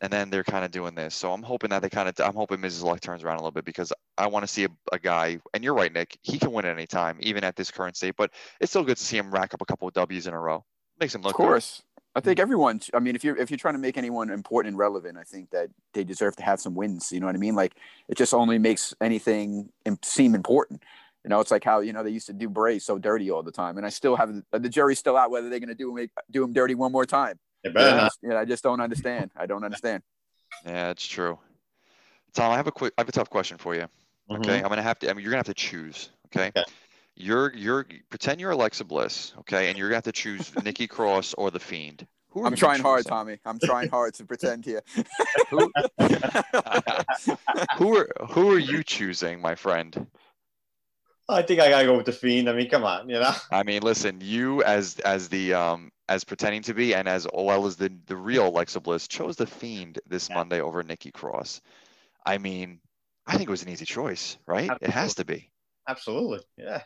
[0.00, 1.14] and then they're kind of doing this.
[1.14, 3.52] So I'm hoping that they kind of, I'm hoping Miz's luck turns around a little
[3.52, 5.38] bit because I want to see a, a guy.
[5.54, 6.16] And you're right, Nick.
[6.22, 8.14] He can win at any time, even at this current state.
[8.16, 8.30] But
[8.60, 10.64] it's still good to see him rack up a couple of W's in a row.
[11.00, 11.44] Makes him look Of good.
[11.44, 11.82] course,
[12.14, 12.42] I think mm-hmm.
[12.42, 12.80] everyone.
[12.94, 15.50] I mean, if you're if you're trying to make anyone important and relevant, I think
[15.50, 17.12] that they deserve to have some wins.
[17.12, 17.54] You know what I mean?
[17.54, 17.74] Like
[18.08, 19.68] it just only makes anything
[20.02, 20.82] seem important.
[21.24, 23.42] You know, it's like how you know they used to do Bray so dirty all
[23.42, 25.92] the time, and I still have the jury's still out whether they're going to do
[25.92, 27.38] make, do him dirty one more time.
[27.62, 28.06] They You better know, I not.
[28.06, 29.30] just- yeah, I just don't understand.
[29.36, 30.02] I don't understand.
[30.64, 31.38] Yeah, it's true.
[32.34, 33.86] Tom, I have a quick, I have a tough question for you.
[34.30, 34.62] Okay, Mhm.
[34.62, 35.10] I'm gonna have to.
[35.10, 36.10] I mean, you're gonna have to choose.
[36.26, 36.48] Okay.
[36.48, 36.64] Okay.
[37.16, 39.32] You're you're pretend you're Alexa Bliss.
[39.40, 42.06] Okay, and you're gonna have to choose Nikki Cross or the Fiend.
[42.30, 43.10] Who I'm trying hard, choosing?
[43.10, 43.38] Tommy.
[43.46, 44.82] I'm trying hard to pretend here.
[45.50, 45.72] Who,
[47.78, 50.06] who are who are you choosing, my friend?
[51.28, 52.48] I think I gotta go with the fiend.
[52.48, 53.32] I mean, come on, you know.
[53.50, 57.66] I mean, listen, you as as the um as pretending to be and as well
[57.66, 60.34] as the the real Alexa Bliss chose the Fiend this Yeah.
[60.34, 61.60] Monday over Nikki Cross.
[62.26, 62.80] I mean,
[63.26, 64.76] I think it was an easy choice, right?
[64.80, 65.50] It has to be.
[65.88, 66.84] Absolutely, yeah.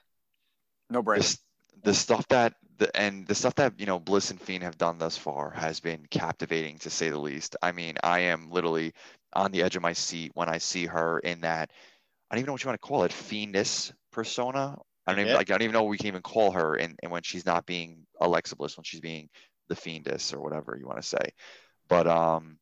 [0.91, 1.23] no The, brainer.
[1.23, 1.39] s-
[1.83, 4.99] the stuff that the and the stuff that you know Bliss and Fiend have done
[4.99, 7.57] thus far has been captivating to say the least.
[7.63, 8.93] I mean, I am literally
[9.33, 11.71] on the edge of my seat when I see her in that.
[12.31, 14.77] I don't even know what you want to call it, fiendess persona.
[15.07, 15.35] I don't even Yeah.
[15.35, 17.47] like, I don't even know what we can even call her, and, and when she's
[17.47, 19.29] not being Alexa Bliss, when she's being
[19.69, 21.33] the fiendess or whatever you want to say.
[21.89, 22.59] But um,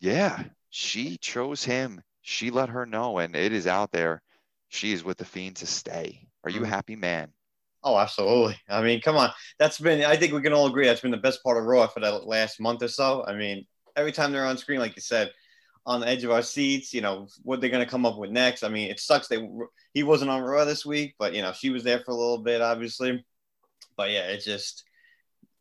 [0.00, 2.02] yeah, she chose him.
[2.22, 4.22] She let her know, and it is out there.
[4.68, 6.28] She is with the fiend to stay.
[6.44, 6.68] Are you a Mhm.
[6.68, 7.32] happy man?
[7.82, 8.56] Oh, absolutely.
[8.68, 9.30] I mean, come on.
[9.58, 10.04] That's been.
[10.04, 12.12] I think we can all agree that's been the best part of Raw for the
[12.12, 13.24] last month or so.
[13.26, 15.30] I mean, every time they're on screen, like you said,
[15.86, 16.92] on the edge of our seats.
[16.94, 18.62] You know what they're gonna come up with next.
[18.62, 19.48] I mean, it sucks they
[19.94, 22.38] he wasn't on Raw this week, but you know she was there for a little
[22.38, 23.24] bit, obviously.
[23.96, 24.84] But yeah, it just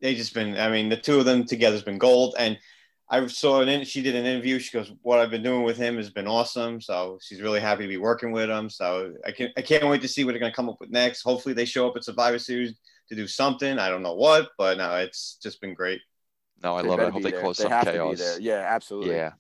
[0.02, 0.58] they just been.
[0.58, 2.36] I mean, the two of them together has been gold.
[2.38, 2.58] And
[3.10, 4.60] I saw an in, she did an interview.
[4.60, 7.84] She goes, "What I've been doing with him has been awesome." So she's really happy
[7.84, 8.70] to be working with him.
[8.70, 11.24] So I can I can't wait to see what they're gonna come up with next.
[11.24, 12.76] Hopefully they show up at Survivor Series
[13.10, 13.80] to do something.
[13.80, 16.00] I don't know what, but no, it's just been great.
[16.62, 17.08] No, I They love it.
[17.08, 17.42] I hope they there.
[17.42, 18.20] cause They some have to be chaos.
[18.20, 18.40] there.
[18.40, 19.16] Yeah, absolutely.
[19.16, 19.32] Yeah.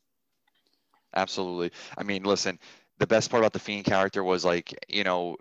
[1.16, 1.72] Absolutely.
[1.98, 2.60] I mean, listen,
[3.00, 5.38] the best part about the Fiend character was like, you know,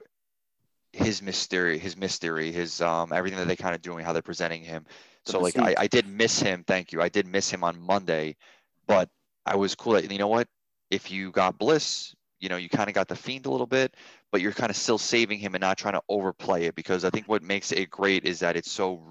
[0.92, 4.62] his mystery, his mystery, his um everything that they kind of doing, how they're presenting
[4.62, 4.86] him.
[5.24, 5.74] So like I.
[5.78, 7.02] I did miss him, thank you.
[7.02, 8.36] I did miss him on Monday,
[8.86, 9.10] but
[9.44, 10.48] I was cool that you know what?
[10.90, 13.94] If you got Bliss, you know, you kind of got the Fiend a little bit,
[14.32, 17.10] but you're kind of still saving him and not trying to overplay it because I
[17.10, 19.02] think what makes it great is that it's so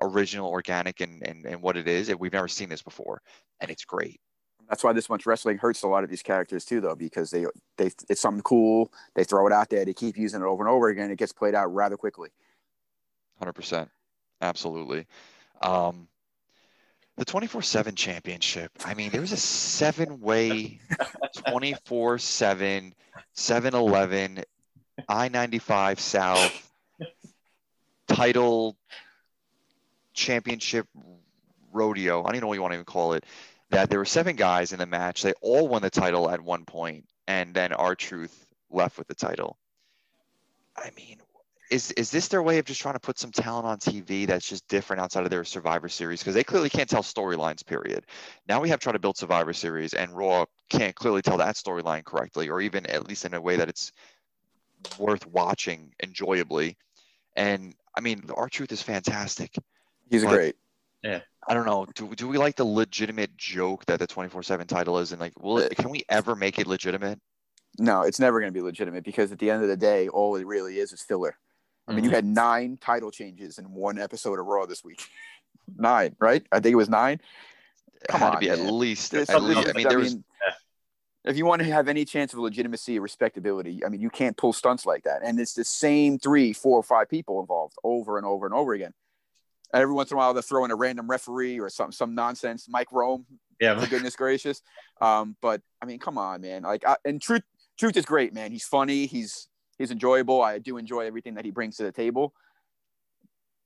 [0.00, 2.08] original, organic, and and, and what it is.
[2.08, 3.22] And we've never seen this before,
[3.60, 4.20] and it's great.
[4.68, 7.44] That's why this much wrestling hurts a lot of these characters too, though, because they
[7.76, 8.92] they it's something cool.
[9.14, 9.84] They throw it out there.
[9.84, 11.10] They keep using it over and over again.
[11.10, 12.30] It gets played out rather quickly.
[13.38, 13.90] Hundred percent,
[14.40, 15.06] absolutely.
[15.60, 16.08] Um,
[17.16, 18.70] the twenty four seven championship.
[18.84, 20.80] I mean, there was a seven way,
[21.48, 22.94] 24 7,
[23.34, 24.44] 7 11,
[25.08, 26.70] I ninety five South
[28.08, 28.76] title
[30.14, 30.86] championship
[31.72, 32.20] rodeo.
[32.20, 33.24] I don't even know what you want to even call it.
[33.72, 35.22] That there were seven guys in the match.
[35.22, 39.58] They all won the title at one point, and then R-Truth left with the title.
[40.76, 41.18] I mean,
[41.70, 44.46] is is this their way of just trying to put some talent on TV that's
[44.46, 46.20] just different outside of their Survivor Series?
[46.20, 47.64] Because they clearly can't tell storylines.
[47.64, 48.04] Period.
[48.46, 52.04] Now we have tried to build Survivor Series, and Raw can't clearly tell that storyline
[52.04, 53.90] correctly, or even at least in a way that it's
[54.98, 56.76] worth watching enjoyably.
[57.36, 59.54] And I mean, R-Truth is fantastic.
[60.10, 60.56] He's But- great.
[61.48, 61.86] I don't know.
[61.94, 65.12] Do, do we like the legitimate joke that the 24 7 title is?
[65.12, 67.18] And like, will it, can we ever make it legitimate?
[67.78, 70.36] No, it's never going to be legitimate because at the end of the day, all
[70.36, 71.36] it really is is filler.
[71.88, 72.14] I mean, you mm-hmm.
[72.14, 75.02] had nine title changes in one episode of Raw this week.
[75.76, 76.46] nine, right?
[76.52, 77.20] I think it was nine.
[78.02, 79.14] It Come had on, to be at least.
[79.14, 80.16] At least I mean, there was.
[81.24, 84.36] if you want to have any chance of legitimacy or respectability, I mean, you can't
[84.36, 85.22] pull stunts like that.
[85.24, 88.74] And it's the same three, four, or five people involved over and over and over
[88.74, 88.92] again.
[89.72, 92.14] And every once in a while, they throw in a random referee or some some
[92.14, 92.66] nonsense.
[92.68, 93.24] Mike Rome,
[93.60, 94.62] Yeah, for goodness gracious.
[95.00, 96.62] Um, but I mean, come on, man.
[96.62, 97.42] Like, I, and truth,
[97.78, 98.52] truth is great, man.
[98.52, 99.06] He's funny.
[99.06, 100.42] He's he's enjoyable.
[100.42, 102.34] I do enjoy everything that he brings to the table,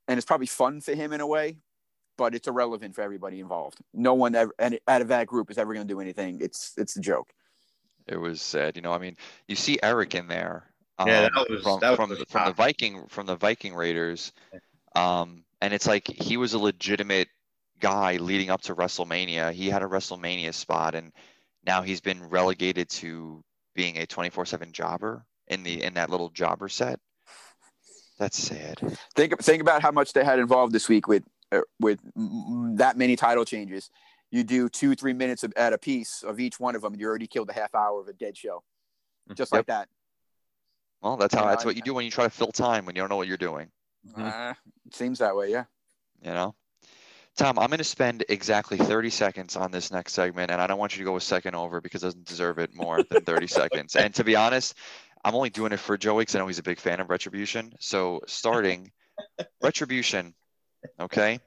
[0.08, 1.58] and it's probably fun for him in a way,
[2.16, 3.78] but it's irrelevant for everybody involved.
[3.92, 6.38] No one ever and out of that group is ever going to do anything.
[6.40, 7.32] It's it's a joke.
[8.06, 8.76] It was sad.
[8.76, 9.16] You know, I mean,
[9.48, 10.70] you see Erik in there.
[11.04, 12.52] Yeah, um, that was- from that was from really from the.
[12.52, 14.32] Viking from the Viking Raiders.
[14.94, 17.28] Um, and it's like he was a legitimate
[17.80, 19.52] guy leading up to WrestleMania.
[19.52, 21.12] He had a WrestleMania spot, and
[21.64, 23.42] now he's been relegated to
[23.74, 26.98] being a 24/7 jobber in the in that little jobber set.
[28.18, 28.80] That's sad.
[29.14, 32.00] Think think about how much they had involved this week with uh, with
[32.78, 33.90] that many title changes.
[34.30, 37.00] You do two three minutes of, at a piece of each one of them, and
[37.00, 38.62] you already killed a half hour of a dead show,
[39.34, 39.88] just like that.
[41.02, 42.96] Well, that's how that's I- what you do when you try to fill time when
[42.96, 43.70] you don't know what you're doing.
[44.16, 44.54] Uh,
[44.86, 45.64] it seems that way, yeah.
[46.22, 46.54] you know?
[47.36, 50.78] Tom i'm going to spend exactly 30 seconds on this next segment and i don't
[50.78, 53.46] want you to go a second over because it doesn't deserve it more than 30
[53.60, 53.94] seconds.
[53.94, 54.74] And to be honest
[55.22, 57.74] i'm only doing it for joey because i know he's a big fan of retribution.
[57.78, 58.90] So starting
[59.62, 60.34] retribution
[60.98, 61.38] okay?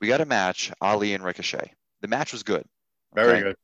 [0.00, 1.74] We got a match ali and ricochet.
[2.00, 2.64] The match was good
[3.14, 3.56] very good.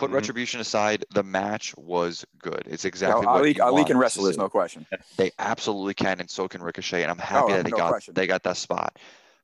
[0.00, 0.14] Put Mhm.
[0.14, 2.62] retribution aside, the match was good.
[2.64, 4.24] It's exactly what Ali, Ali can wrestle.
[4.24, 4.86] There's no question.
[5.18, 7.02] They absolutely can, and so can Ricochet.
[7.02, 8.14] And I'm happy Oh, that they no got question.
[8.14, 8.98] they got that spot.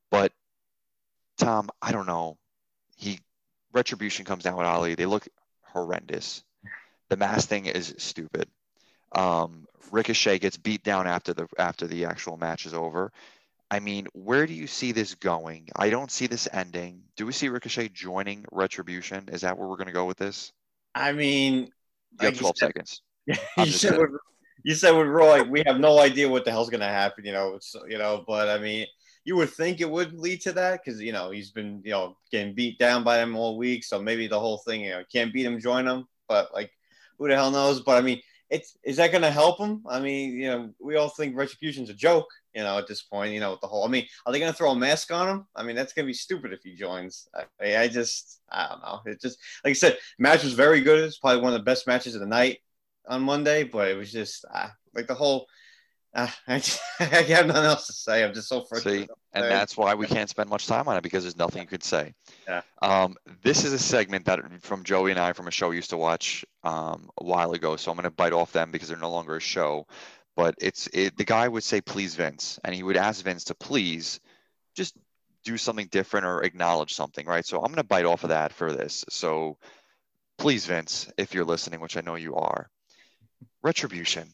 [0.09, 0.33] But
[1.37, 2.39] Tom, I don't know.
[2.95, 3.19] He
[3.71, 4.95] retribution comes down with Ali.
[4.95, 5.27] They look
[5.61, 6.43] horrendous.
[7.09, 8.49] The mask thing is stupid.
[9.11, 13.11] Um, Ricochet gets beat down after the after the actual match is over.
[13.69, 15.67] I mean, where do you see this going?
[15.75, 17.01] I don't see this ending.
[17.17, 19.27] Do we see Ricochet joining Retribution?
[19.29, 20.53] Is that where we're going to go with this?
[20.95, 21.69] I mean, You
[22.19, 23.01] like have 12 said- seconds.
[23.57, 24.11] you said with,
[24.63, 27.25] you said with Roy, we have no idea what the hell's gonna happen.
[27.25, 28.87] You know, it's, you know, but I mean,
[29.25, 32.15] you would think it would lead to that because you know he's been you know
[32.31, 35.33] getting beat down by them all week, so maybe the whole thing, you know, can't
[35.33, 36.05] beat him, join him.
[36.29, 36.71] But like,
[37.19, 37.81] who the hell knows?
[37.81, 39.83] But I mean, it's is that gonna help him?
[39.89, 42.27] I mean, you know, we all think Retribution's a joke.
[42.57, 43.85] You know, at this point, you know, with the whole.
[43.85, 45.45] I mean, are they gonna throw a mask on him?
[45.55, 47.29] I mean, that's gonna be stupid if he joins.
[47.61, 48.99] I, I just, I don't know.
[49.05, 51.03] It just, like I said, match was very good.
[51.03, 52.57] It's probably one of the best matches of the night
[53.07, 55.45] on Monday, but it was just uh, like the whole.
[56.15, 58.23] Uh, I, just, I have nothing else to say.
[58.23, 59.09] I'm just so frustrated.
[59.09, 61.67] See, and that's why we can't spend much time on it because there's nothing you
[61.67, 62.15] could say.
[62.47, 62.61] Yeah.
[62.81, 65.91] Um, this is a segment that from Joey and I from a show we used
[65.91, 67.75] to watch um, a while ago.
[67.75, 69.85] So I'm going to bite off them because they're no longer a show.
[70.37, 73.55] But it's it, the guy would say, "Please, Vince," and he would ask Vince to
[73.55, 74.21] please
[74.75, 74.95] just
[75.43, 77.45] do something different or acknowledge something, right?
[77.45, 79.03] So I'm going to bite off of that for this.
[79.09, 79.57] So
[80.37, 82.69] please, Vince, if you're listening, which I know you are,
[83.63, 84.29] Retribution.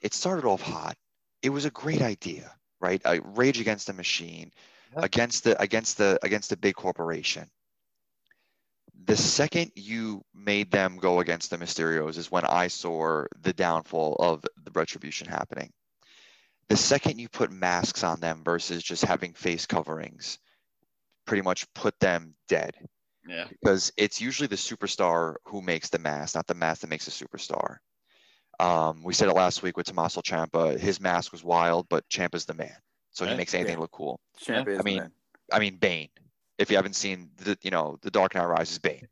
[0.00, 0.96] It started off hot.
[1.42, 3.02] It was a great idea, right?
[3.04, 4.52] A Rage Against the Machine,
[4.94, 5.04] Yeah.
[5.04, 7.50] against the against the against the big corporation.
[9.04, 14.16] The second you made them go against the Mysterios is when I saw the downfall
[14.18, 15.70] of the Retribution happening.
[16.68, 20.38] The second you put masks on them versus just having face coverings,
[21.26, 22.74] pretty much put them dead
[23.26, 23.46] Yeah.
[23.48, 27.10] because it's usually the superstar who makes the mask, not the mask that makes a
[27.10, 27.76] superstar.
[28.60, 30.76] Um, we said it last week with Tommaso Ciampa.
[30.78, 32.76] His mask was wild, but Ciampa's the man,
[33.12, 33.80] so he makes anything Yeah.
[33.82, 34.20] look cool.
[34.38, 35.12] Champ is I mean, man.
[35.52, 36.08] I mean, Bane.
[36.58, 39.08] If you haven't seen the, you know, The Dark Knight Rises, Bane.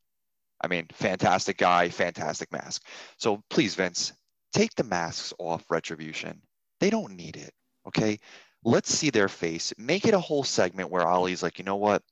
[0.61, 2.83] I mean, fantastic guy, fantastic mask.
[3.19, 4.13] So please, Vince,
[4.53, 6.43] take the masks off Retribution.
[6.81, 7.53] They don't need it.
[7.87, 8.19] Okay.
[8.65, 9.73] Let's see their face.
[9.79, 12.03] Make it a whole segment where Ali's like, you know what?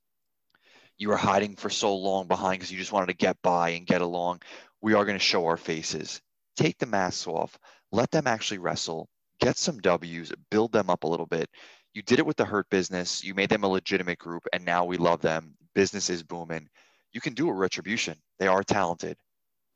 [0.98, 3.86] You were hiding for so long behind because you just wanted to get by and
[3.86, 4.40] get along.
[4.80, 6.20] We are going to show our faces.
[6.56, 7.58] Take the masks off.
[7.90, 9.08] Let them actually wrestle.
[9.40, 10.32] Get some W's.
[10.50, 11.50] Build them up a little bit.
[11.94, 13.22] You did it with the Hurt Business.
[13.22, 15.54] You made them a legitimate group, and now we love them.
[15.74, 16.68] Business is booming.
[17.12, 18.16] You can do a retribution.
[18.40, 19.16] They are talented,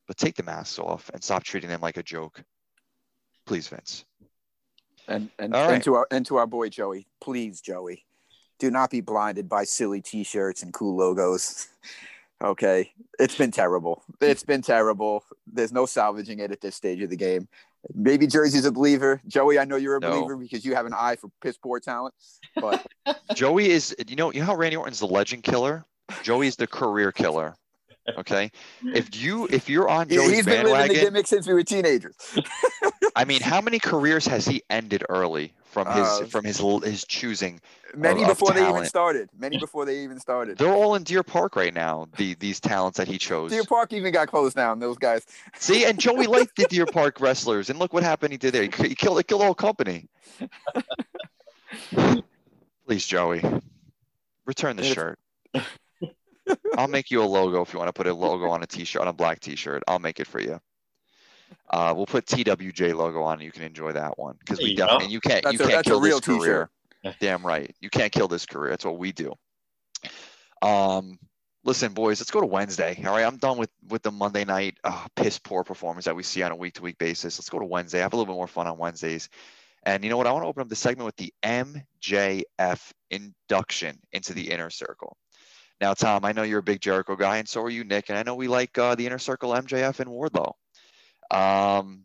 [0.08, 2.42] but take the masks off and stop treating them like a joke.
[3.46, 4.04] Please, Vince.
[5.06, 5.74] And and, right.
[5.74, 8.04] and to our and to our boy Joey, please, Joey,
[8.58, 11.68] do not be blinded by silly T-shirts and cool logos.
[12.44, 14.02] okay, it's been terrible.
[14.20, 15.24] It's been terrible.
[15.46, 17.48] There's no salvaging it at this stage of the game.
[17.94, 19.20] Maybe Jersey's a believer.
[19.26, 20.10] Joey, I know you're a No.
[20.10, 22.14] believer because you have an eye for piss poor talent.
[22.60, 22.84] But
[23.34, 25.84] Joey is, you know, you know how Randy Orton's the legend killer.
[26.22, 27.54] Joey's the career killer.
[28.16, 28.50] Okay,
[28.94, 31.62] if you if you're on he- Joey's he's been living the gimmick since we were
[31.62, 32.14] teenagers.
[33.16, 35.52] I mean, how many careers has he ended early
[35.84, 37.60] from his Uh, from his his choosing?
[37.94, 39.30] Many of before they even started.
[39.38, 40.58] Many before they even started.
[40.58, 42.08] They're all in Deer Park right now.
[42.16, 43.50] The these talents that he chose.
[43.50, 44.78] Deer Park even got closed down.
[44.78, 45.26] Those guys.
[45.58, 48.32] See, and Joey liked the Deer Park wrestlers, and look what happened.
[48.32, 48.62] He did there.
[48.62, 50.08] He, he killed, he killed the whole company.
[52.86, 53.42] Please, Joey,
[54.46, 55.18] return the shirt.
[56.76, 59.02] I'll make you a logo if you want to put a logo on a t-shirt,
[59.02, 59.82] on a black t-shirt.
[59.86, 60.60] I'll make it for you.
[61.70, 63.40] Uh, we'll put TWJ logo on.
[63.40, 63.44] it.
[63.44, 64.86] You can enjoy that one because we you go.
[64.86, 66.70] definitely you can't That's you a- can't a kill real this career.
[67.02, 67.16] t-shirt.
[67.20, 68.70] Damn right, you can't kill this career.
[68.70, 69.32] That's what we do.
[70.62, 71.18] Um,
[71.64, 73.00] listen, boys, let's go to Wednesday.
[73.06, 76.22] All right, I'm done with with the Monday night uh, piss poor performance that we
[76.22, 77.38] see on a week to week basis.
[77.38, 78.00] Let's go to Wednesday.
[78.00, 79.28] Have a little bit more fun on Wednesdays.
[79.84, 80.26] And you know what?
[80.26, 85.16] I want to open up the segment with the MJF induction into the inner circle.
[85.80, 88.08] Now, Tom, I know you're a big Jericho guy, and so are you, Nick.
[88.08, 90.52] And I know we like uh, the inner circle, MJF and Wardlow.
[91.30, 92.04] Um,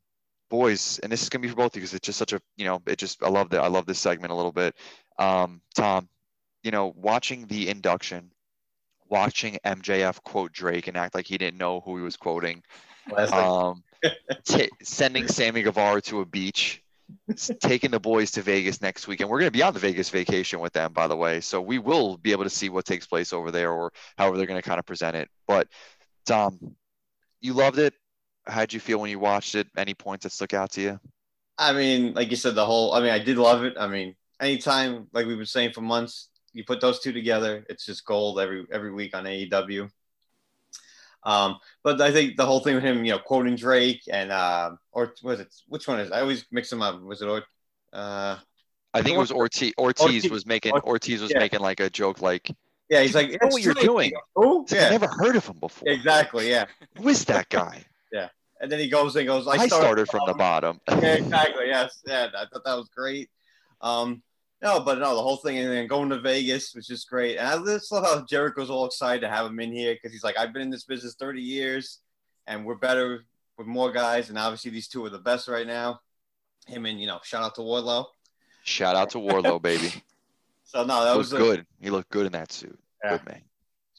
[0.50, 2.42] boys, and this is gonna be for both of you because it's just such a,
[2.58, 3.62] you know, it just I love that.
[3.62, 4.76] I love this segment a little bit.
[5.18, 6.10] Um, Tom,
[6.64, 8.32] you know, watching the induction,
[9.10, 12.64] watching MJF quote Drake and act like he didn't know who he was quoting,
[13.32, 13.84] um,
[14.46, 16.82] t- sending Sammy Guevara to a beach,
[17.60, 20.10] taking the boys to Vegas next week, and we're going to be on the Vegas
[20.10, 21.42] vacation with them, by the way.
[21.42, 24.48] So we will be able to see what takes place over there, or however they're
[24.48, 25.30] going to kind of present it.
[25.48, 25.68] But
[26.26, 26.76] Tom,
[27.42, 27.94] you loved it.
[28.46, 29.68] How'd you feel when you watched it?
[29.78, 31.00] Any points that stuck out to you?
[31.58, 32.94] I mean, like you said, the whole.
[32.94, 33.76] I mean, I did love it.
[33.80, 37.86] I mean, anytime, like we've been saying for months, you put those two together, it's
[37.86, 39.90] just gold every every week on AEW.
[41.26, 44.72] Um, but I think the whole thing with him, you know, quoting Drake and uh,
[44.92, 46.12] or was it which one is?
[46.12, 47.02] I always mix them up.
[47.02, 47.44] Was it or
[47.94, 48.38] uh,
[48.94, 49.74] I think it was Ortiz.
[49.78, 51.40] Ortiz Ortiz- was making Ortiz, Ortiz was yeah.
[51.40, 52.52] making like a joke like,
[52.90, 54.12] yeah, he's like, You know what you're doing.
[54.36, 55.88] Oh, "It's like, I Yeah, never heard of him before.
[55.90, 56.50] exactly.
[56.50, 56.66] Yeah,
[56.98, 57.86] Who is that guy?
[58.64, 59.46] And then he goes and goes.
[59.46, 60.80] I, I started from the bottom.
[60.90, 61.66] yeah, exactly.
[61.68, 63.30] Yes, yeah, I thought that was great.
[63.82, 64.24] Um,
[64.62, 67.36] no, but no, the whole thing and then going to Vegas was just great.
[67.36, 70.24] And I just love how Jericho's all excited to have him in here because he's
[70.24, 72.00] like, I've been in this business 30 years,
[72.48, 73.26] and we're better
[73.58, 76.00] with more guys, and obviously these two are the best right now.
[76.66, 78.06] Him and you know, shout out to Wardlow.
[78.64, 79.92] Shout out to Wardlow, baby.
[80.66, 81.66] So no, that was was a- good.
[81.82, 82.80] He looked good in that suit.
[83.04, 83.18] Yeah.
[83.18, 83.42] Good man.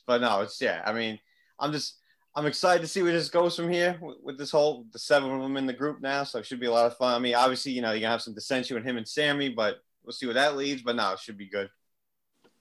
[0.06, 0.82] But no, it's yeah.
[0.84, 1.20] I mean,
[1.60, 1.98] I'm just
[2.36, 5.30] I'm excited to see where this goes from here with, with this whole the seven
[5.30, 6.24] of them in the group now.
[6.24, 7.14] So it should be a lot of fun.
[7.14, 9.76] I mean, obviously, you know, you're gonna have some dissension with him and Sammy, but
[10.04, 10.82] we'll see where that leads.
[10.82, 11.70] But no, it should be good.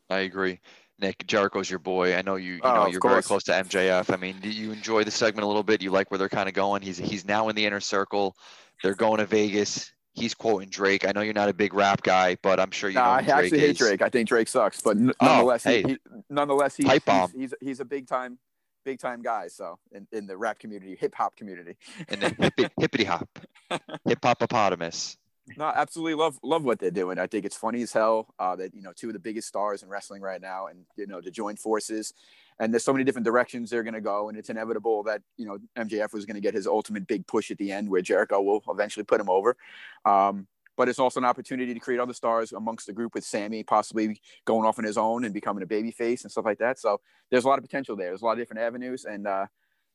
[0.09, 0.59] I agree.
[0.99, 2.15] Nick Jericho's your boy.
[2.15, 2.53] I know you.
[2.53, 4.13] You Oh, know of you're very close to MJF.
[4.13, 5.81] I mean, do you enjoy the segment a little bit?
[5.81, 6.81] You like where they're kind of going?
[6.83, 8.35] He's he's now in the inner circle.
[8.83, 9.91] They're going to Vegas.
[10.13, 11.07] He's quoting Drake.
[11.07, 13.11] I know you're not a big rap guy, but I'm sure you Nah, know.
[13.13, 13.77] I Drake actually hate.
[13.77, 14.01] Drake.
[14.03, 15.81] I think Drake sucks, but n- Oh, nonetheless, hey.
[15.81, 15.97] he, he,
[16.29, 18.37] nonetheless, he, he's, he's he's a big time,
[18.83, 19.47] big time guy.
[19.47, 21.77] So in, in the rap community, hip hop community.
[22.09, 23.27] And then hippity, hippity hop,
[24.05, 25.17] hip hopopotamus.
[25.57, 27.19] No, absolutely love love what they're doing.
[27.19, 29.83] I think it's funny as hell uh, that you know two of the biggest stars
[29.83, 32.13] in wrestling right now, and you know to join forces.
[32.59, 35.45] And there's so many different directions they're going to go, and it's inevitable that you
[35.45, 38.41] know MJF was going to get his ultimate big push at the end, where Jericho
[38.41, 39.57] will eventually put him over.
[40.05, 43.63] Um, but it's also an opportunity to create other stars amongst the group with Sammy
[43.63, 46.79] possibly going off on his own and becoming a baby face and stuff like that.
[46.79, 48.07] So there's a lot of potential there.
[48.07, 49.45] There's a lot of different avenues, and uh,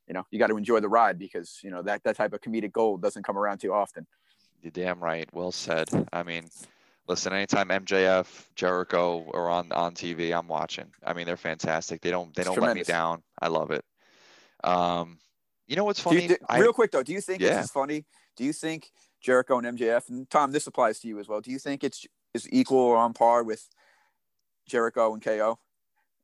[0.06, 2.40] you know you got to enjoy the ride because you know that that type of
[2.40, 4.06] comedic gold doesn't come around too often.
[4.62, 5.28] You're damn right.
[5.32, 5.88] Well said.
[6.12, 6.44] I mean,
[7.06, 10.86] listen, anytime MJF, Jericho are on on TV, I'm watching.
[11.04, 12.00] I mean, they're fantastic.
[12.00, 13.22] They don't they It's don't let me down.
[13.40, 13.84] I love it.
[14.64, 15.18] Um,
[15.66, 16.28] you know what's Do you- funny?
[16.28, 17.48] do- I- real quick though, do you think Yeah.
[17.48, 18.04] it's as funny?
[18.36, 21.40] Do you think Jericho and MJF and Tom, this applies to you as well.
[21.40, 23.68] Do you think it's is equal or on par with
[24.66, 25.58] Jericho and KO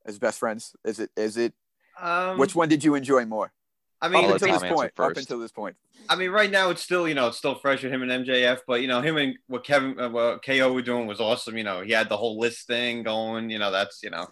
[0.05, 0.75] as best friends?
[0.85, 1.55] Is it is it
[2.01, 3.53] Um, which one did you enjoy more?
[4.01, 4.93] I mean, let until this point.
[4.99, 5.77] Up until this point.
[6.11, 8.59] I mean, right now it's still, you know, it's still fresh with him and MJF,
[8.67, 11.57] but you know, him and what Kevin, uh, what KO were doing was awesome.
[11.57, 13.49] You know, he had the whole list thing going.
[13.49, 14.27] You know, that's you know,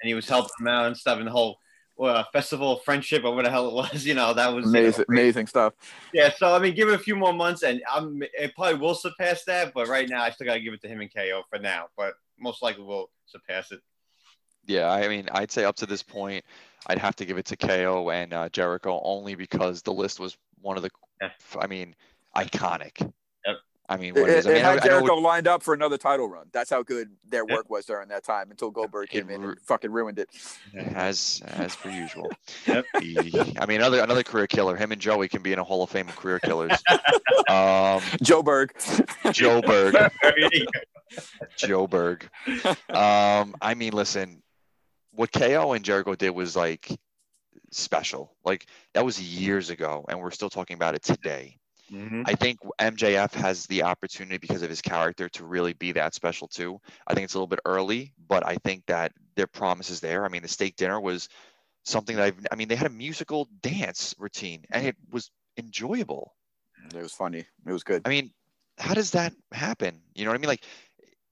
[0.00, 1.58] and he was helping them out and stuff, and the whole
[1.98, 4.04] uh, festival of friendship or what the hell it was.
[4.06, 5.74] You know, that was you know, Amazing, amazing stuff.
[6.12, 8.94] Yeah, so I mean, give it a few more months, and I'm it probably will
[8.94, 9.72] surpass that.
[9.74, 11.86] But right now, I still gotta give it to him and KO for now.
[11.96, 13.80] But most likely will surpass it.
[14.66, 16.44] Yeah, I mean, I'd say up to this point,
[16.88, 20.36] I'd have to give it to KO and uh, Jericho only because the list was
[20.60, 20.90] one of the,
[21.22, 21.30] Yeah.
[21.58, 21.94] I mean,
[22.36, 23.12] iconic.
[23.88, 23.98] Yep.
[23.98, 24.46] I mean, what it is.
[24.46, 26.46] I it mean, I, had I know Jericho lined up for another title run.
[26.52, 27.54] That's how good their Yeah.
[27.56, 30.28] work was during that time until Goldberg came in and fucking ruined it.
[30.94, 32.30] as as per usual.
[32.66, 32.84] Yep.
[33.00, 34.76] He- I mean, another another career killer.
[34.76, 36.72] Him and Joey can be in a Hall of Fame of career killers.
[37.48, 38.72] um, Joe Berg.
[39.32, 39.94] Joe Berg,
[41.56, 42.28] Joe Berg.
[42.90, 44.42] Um, I mean, listen,
[45.12, 46.88] what KO and Jericho did was like
[47.70, 48.34] special.
[48.44, 51.58] Like that was years ago, and we're still talking about it today.
[51.90, 52.24] Mhm.
[52.24, 56.48] I think MJF has the opportunity because of his character to really be that special
[56.48, 56.80] too.
[57.06, 60.24] I think it's a little bit early, but I think that their promise is there.
[60.24, 61.28] I mean, the steak dinner was
[61.84, 66.36] something that I've, I mean, they had a musical dance routine and it was enjoyable.
[66.94, 67.46] It was funny.
[67.66, 68.04] It was good.
[68.04, 68.32] I mean,
[68.78, 70.02] how does that happen?
[70.14, 70.48] You know what I mean?
[70.48, 70.64] Like,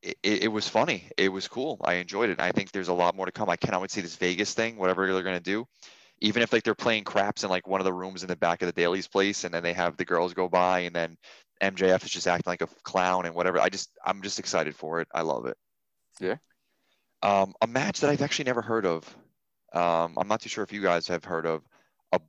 [0.02, 1.10] it, it was funny.
[1.16, 1.80] It was cool.
[1.84, 2.40] I enjoyed it.
[2.40, 3.48] I think there's a lot more to come.
[3.48, 5.66] I cannot wait to see this Vegas thing, whatever they're gonna do.
[6.20, 8.62] Even if like they're playing craps in like one of the rooms in the back
[8.62, 11.16] of the Daily's place, and then they have the girls go by, and then
[11.62, 13.60] MJF is just acting like a clown and whatever.
[13.60, 15.08] I just I'm just excited for it.
[15.12, 15.56] I love it.
[16.20, 16.36] Yeah.
[17.22, 19.04] Um, a match that I've actually never heard of.
[19.72, 21.62] Um, I'm not too sure if you guys have heard of.
[22.12, 22.20] A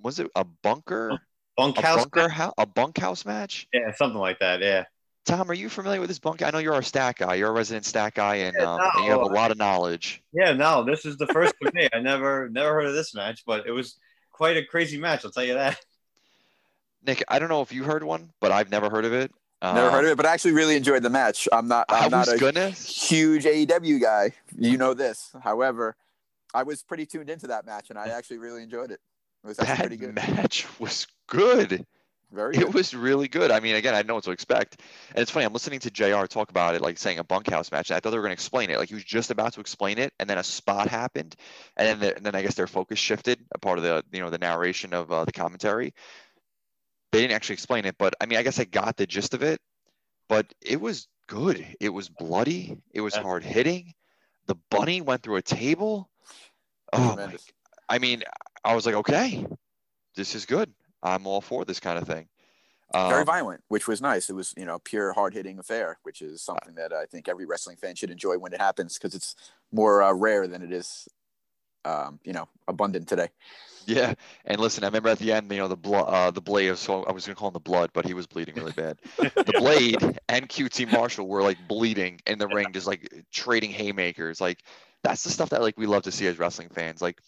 [0.00, 1.10] was it a bunker?
[1.10, 1.18] A
[1.56, 1.96] Bunkhouse.
[1.96, 2.54] bunker house?
[2.58, 3.66] A bunkhouse match?
[3.72, 4.60] Yeah, something like that.
[4.60, 4.84] Yeah.
[5.26, 6.42] Tom, are you familiar with this bunk?
[6.42, 7.34] I know you're our stack guy.
[7.34, 10.22] You're a resident stack guy, and, Yeah, um, and you have a lot of knowledge.
[10.32, 11.88] Yeah, no, this is the first for me.
[11.92, 13.96] I never never heard of this match, but it was
[14.32, 15.24] quite a crazy match.
[15.24, 15.78] I'll tell you that.
[17.04, 19.32] Nick, I don't know if you heard one, but I've never heard of it.
[19.62, 21.48] Never heard of it, but I actually really enjoyed the match.
[21.52, 21.86] I'm not.
[21.88, 22.70] I I'm not was a gonna.
[22.70, 24.30] huge AEW guy.
[24.56, 25.34] You know this.
[25.42, 25.96] However,
[26.54, 29.00] I was pretty tuned into that match, and I actually really enjoyed it.
[29.42, 30.14] It was actually That pretty good.
[30.14, 31.84] match was good.
[32.32, 33.50] Very It was really good.
[33.50, 34.80] I mean, again, I didn't know what to expect.
[35.10, 37.90] And it's funny, I'm listening to JR talk about it, like saying a bunkhouse match.
[37.90, 38.78] And I thought they were going to explain it.
[38.78, 41.36] Like he was just about to explain it, and then a spot happened.
[41.76, 44.20] And then, the, and then I guess their focus shifted, a part of the, you
[44.20, 45.94] know, the narration of uh, the commentary.
[47.12, 49.42] They didn't actually explain it, but I mean, I guess I got the gist of
[49.42, 49.60] it.
[50.28, 51.64] But it was good.
[51.80, 52.76] It was bloody.
[52.92, 53.94] It was hard hitting.
[54.46, 56.10] The bunny went through a table.
[56.92, 57.16] Oh,
[57.88, 58.22] I mean,
[58.64, 59.46] I was like, okay,
[60.16, 60.72] this is good.
[61.06, 62.28] I'm all for this kind of thing.
[62.94, 64.30] Um, Very violent, which was nice.
[64.30, 67.46] It was, you know, pure hard hitting affair, which is something that I think every
[67.46, 69.34] wrestling fan should enjoy when it happens because it's
[69.72, 71.08] more uh, rare than it is,
[71.84, 73.28] um, you know, abundant today.
[73.86, 76.76] Yeah, and listen, I remember at the end, you know, the blood, uh, the blade.
[76.76, 78.98] So I was gonna call him the blood, but he was bleeding really bad.
[79.16, 84.40] the blade and QT Marshall were like bleeding in the ring, just like trading haymakers.
[84.40, 84.64] Like
[85.04, 87.00] that's the stuff that like we love to see as wrestling fans.
[87.00, 87.20] Like,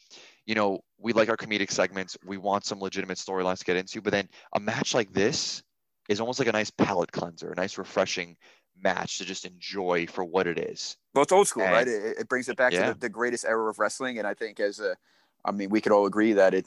[0.48, 2.16] you know, we like our comedic segments.
[2.24, 5.62] We want some legitimate storylines to get into, but then a match like this
[6.08, 8.34] is almost like a nice palate cleanser, a nice refreshing
[8.80, 10.96] match to just enjoy for what it is.
[11.14, 11.86] Well, it's old school, And- right?
[11.86, 12.86] It, it brings it back Yeah.
[12.86, 14.96] to the, the greatest era of wrestling, and I think as a,
[15.44, 16.66] I mean, we could all agree that it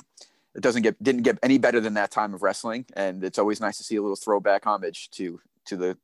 [0.54, 3.60] it doesn't get didn't get any better than that time of wrestling, and it's always
[3.60, 5.98] nice to see a little throwback homage to to the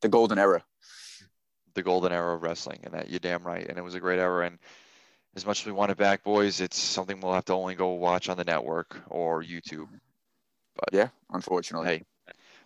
[0.00, 0.64] the golden era.
[1.74, 3.68] the golden era of wrestling, and that you're damn right.
[3.68, 4.46] And it was a great era.
[4.46, 4.58] And
[5.36, 7.92] as much as we want it back, boys, it's something we'll have to only go
[7.94, 9.88] watch on the network or YouTube.
[10.76, 11.88] But yeah, unfortunately.
[11.88, 12.02] Hey,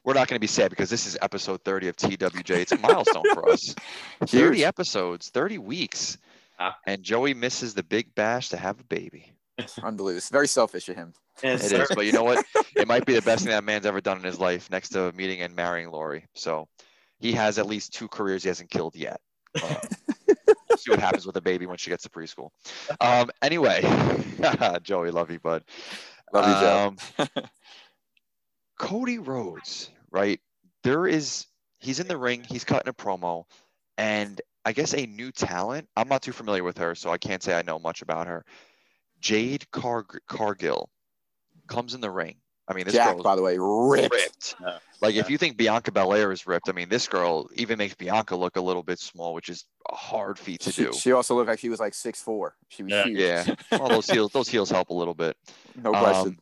[0.04, 2.50] we're not going to be sad because this is episode 30 of TWJ.
[2.50, 3.74] It's a milestone for us.
[4.26, 4.60] 30 Huge.
[4.66, 6.18] episodes, 30 weeks,
[6.58, 6.76] Ah.
[6.86, 9.32] and Joey misses the big bash to have a baby.
[9.82, 10.16] Unbelievable.
[10.18, 11.12] It's very selfish of him.
[11.42, 11.82] Yes, It sir.
[11.82, 12.44] is, but you know what?
[12.76, 15.10] It might be the best thing that man's ever done in his life, next to
[15.12, 16.26] meeting and marrying Lori.
[16.34, 16.68] So
[17.18, 19.20] he has at least two careers he hasn't killed yet.
[19.62, 19.76] Uh,
[20.84, 22.50] see what happens with a baby when she gets to preschool.
[23.00, 23.82] Um, anyway,
[24.82, 25.64] Joey, love you, bud.
[26.32, 27.28] Love you, Joe.
[27.40, 27.40] Um,
[28.78, 30.40] Cody Rhodes, right?
[30.82, 31.46] There is
[31.80, 33.44] he's in the ring, he's cutting a promo,
[33.96, 35.88] and I guess a new talent.
[35.96, 38.44] I'm not too familiar with her, so I can't say I know much about her.
[39.20, 40.90] Jade Car- Cargill
[41.66, 42.36] comes in the ring.
[42.66, 44.12] I mean, this Jack, girl by the way, ripped.
[44.14, 44.54] ripped.
[44.60, 44.78] Yeah.
[45.02, 48.34] Like if you think Bianca Belair is ripped, I mean, this girl even makes Bianca
[48.36, 50.92] look a little bit small, which is a hard feat to She, do.
[50.94, 52.56] she also looked like she was like six four.
[52.68, 53.04] She was Yeah.
[53.04, 53.18] huge.
[53.18, 55.36] Yeah, all those heels, those heels help a little bit.
[55.76, 56.28] no question.
[56.28, 56.38] Um,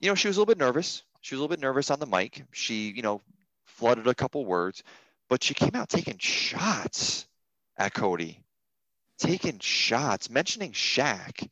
[0.00, 1.02] you know, she was a little bit nervous.
[1.20, 2.44] She was a little bit nervous on the mic.
[2.52, 3.20] She, you know,
[3.66, 4.82] flooded a couple words,
[5.28, 7.26] but she came out taking shots
[7.76, 8.40] at Cody,
[9.18, 11.46] taking shots, mentioning Shaq.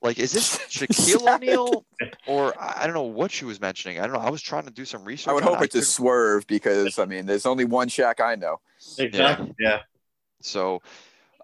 [0.00, 1.34] Like, is this Shaquille Shaq.
[1.36, 1.84] O'Neal,
[2.26, 3.98] or I I don't know what she was mentioning.
[3.98, 4.20] I don't know.
[4.20, 5.28] I was trying to do some research.
[5.28, 5.64] I would hope it.
[5.66, 8.60] it's a swerve because I mean, there's only one Shaq I know.
[8.98, 9.54] Exactly.
[9.58, 9.80] Yeah.
[10.40, 10.80] So,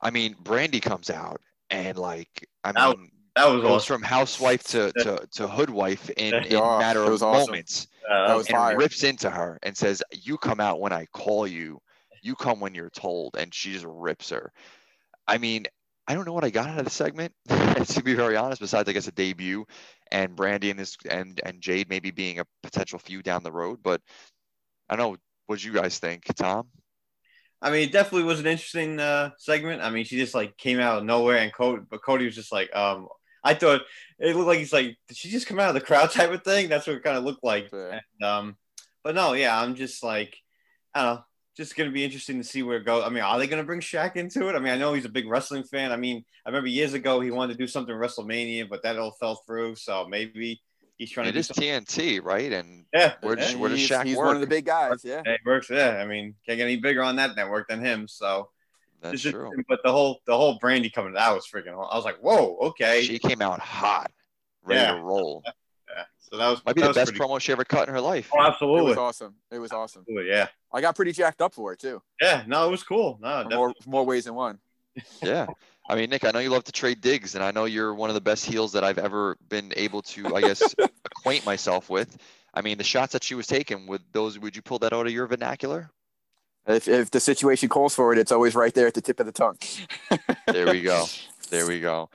[0.00, 1.40] I mean, Brandi comes out
[1.70, 3.94] and like, I That mean, That was goes awesome.
[3.94, 7.50] from housewife to to, to hoodwife in, in Yeah, a matter of was awesome.
[7.52, 7.88] moments.
[8.08, 8.76] Uh, That was and fire.
[8.76, 11.80] rips into her and says, "You come out when I call you.
[12.22, 14.52] You come when you're told." And she just rips her.
[15.26, 15.66] I mean,
[16.06, 18.60] I don't know what I got out of the segment, to be very honest.
[18.60, 19.64] Besides, I guess a debut,
[20.10, 23.80] and Brandi and this and and Jade maybe being a potential few down the road.
[23.82, 24.00] But
[24.88, 25.18] I don't know.
[25.46, 26.68] What you guys think, Tom?
[27.60, 29.82] I mean, it definitely was an interesting uh, segment.
[29.82, 32.52] I mean, she just like came out of nowhere, and Cody, but Cody was just
[32.52, 33.08] like, um,
[33.42, 33.82] I thought
[34.18, 36.42] it looked like he's like, did she just come out of the crowd type of
[36.44, 36.68] thing?
[36.68, 37.68] That's what it kind of looked like.
[37.72, 38.00] Yeah.
[38.20, 38.56] And, um,
[39.02, 40.36] but no, yeah, I'm just like,
[40.94, 41.24] I don't know,
[41.56, 43.04] just gonna be interesting to see where it goes.
[43.04, 44.54] I mean, are they gonna bring Shaq into it?
[44.54, 45.92] I mean, I know he's a big wrestling fan.
[45.92, 49.12] I mean, I remember years ago he wanted to do something WrestleMania, but that all
[49.12, 49.76] fell through.
[49.76, 50.60] So maybe
[50.96, 51.64] he's trying It to do is something.
[51.64, 52.52] TNT, right?
[52.52, 53.58] And Yeah, Where does- yeah.
[53.58, 54.26] where does he's, Shaq he's work?
[54.26, 55.04] one of the big guys.
[55.04, 55.22] Yeah.
[55.24, 55.70] Hey, it works.
[55.70, 58.08] Yeah, I mean, can't get any bigger on that network than him.
[58.08, 58.50] So
[59.00, 59.50] that's just- true.
[59.68, 61.72] But the whole the whole Brandi coming, out was freaking.
[61.72, 63.02] I was like, whoa, okay.
[63.02, 64.10] She came out hot,
[64.64, 64.94] ready Yeah.
[64.94, 65.42] to roll.
[66.24, 66.30] Yeah.
[66.30, 68.30] So that was Might be the best pretty- promo she ever cut in her life.
[68.32, 68.80] Oh, absolutely.
[68.86, 69.34] It was awesome.
[69.50, 70.02] It was awesome.
[70.02, 72.02] Absolutely, Yeah, I got pretty jacked up for it too.
[72.20, 72.42] yeah.
[72.46, 73.18] No, it was cool.
[73.22, 74.58] No, more more ways than one.
[75.22, 75.46] Yeah.
[75.86, 78.08] I mean, Nick, I know you love to trade digs, and I know you're one
[78.08, 82.16] of the best heels that I've ever been able to, I guess, acquaint myself with.
[82.54, 85.06] I mean, the shots that she was taking, would those, would you pull that out
[85.06, 85.90] of your vernacular?
[86.66, 89.26] If, if the situation calls for it, it's always right there at the tip of
[89.26, 89.58] the tongue.
[90.46, 91.04] There we go.
[91.50, 92.08] There we go.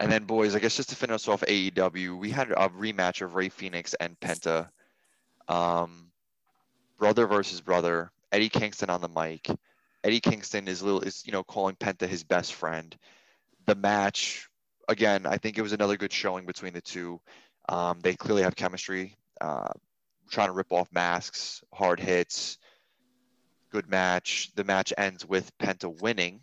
[0.00, 3.34] And then, boys, I guess just to finish off AEW, we had a rematch of
[3.34, 4.68] Rey Fenix and Penta.
[5.48, 6.10] Um,
[6.98, 8.12] brother versus brother.
[8.30, 9.48] Eddie Kingston on the mic.
[10.04, 12.96] Eddie Kingston is little is you know calling Penta his best friend.
[13.66, 14.48] The match
[14.88, 17.20] again, I think it was another good showing between the two.
[17.68, 19.16] Um, they clearly have chemistry.
[19.40, 19.72] Uh,
[20.30, 22.58] trying to rip off masks, hard hits.
[23.70, 24.50] Good match.
[24.54, 26.42] The match ends with Penta winning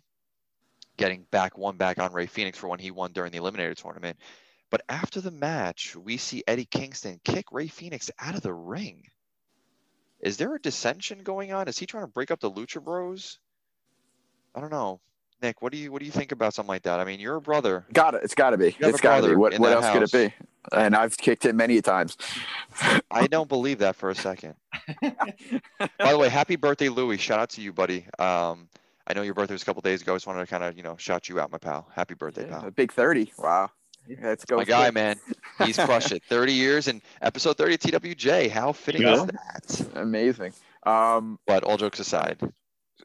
[0.96, 4.18] getting back one back on Rey Fenix for when he won during the Eliminator tournament.
[4.70, 9.04] But after the match, we see Eddie Kingston kick Rey Fenix out of the ring.
[10.20, 11.68] Is there a dissension going on?
[11.68, 13.38] Is he trying to break up the Lucha Bros?
[14.54, 15.00] I don't know.
[15.42, 16.98] Nick, what do you what do you think about something like that?
[16.98, 17.84] I mean, you're a brother.
[17.92, 18.22] Got it.
[18.24, 18.70] It's got to be.
[18.70, 19.36] have It's a got to be.
[19.36, 20.34] What, what that else could it be?
[20.72, 22.16] And I've kicked him many times.
[23.10, 24.54] I don't believe that for a second.
[25.02, 27.18] By the way, happy birthday, Louie.
[27.18, 28.06] Shout out to you, buddy.
[28.18, 28.68] Um,
[29.06, 30.14] I know your birthday was a couple days ago.
[30.14, 31.88] I just wanted to kind of, you know, shout you out, my pal.
[31.94, 32.68] Happy birthday, Yeah, pal.
[32.68, 33.32] a big thirty.
[33.38, 33.70] Wow.
[34.22, 34.56] Let's go.
[34.58, 35.16] My guy, man.
[35.64, 36.22] He's crushed it.
[36.28, 38.48] 30 years and episode 30 of TWJ.
[38.50, 39.14] How fitting Yeah.
[39.14, 39.96] is that?
[39.96, 40.52] Amazing.
[40.84, 42.40] Um, But all jokes aside,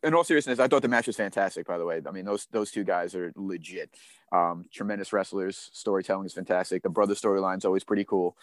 [0.04, 1.66] in all seriousness, I thought the match was fantastic.
[1.66, 3.90] By the way, I mean those those two guys are legit.
[4.32, 5.70] Um, tremendous wrestlers.
[5.74, 6.84] Storytelling is fantastic.
[6.84, 8.38] The brother storyline's always pretty cool.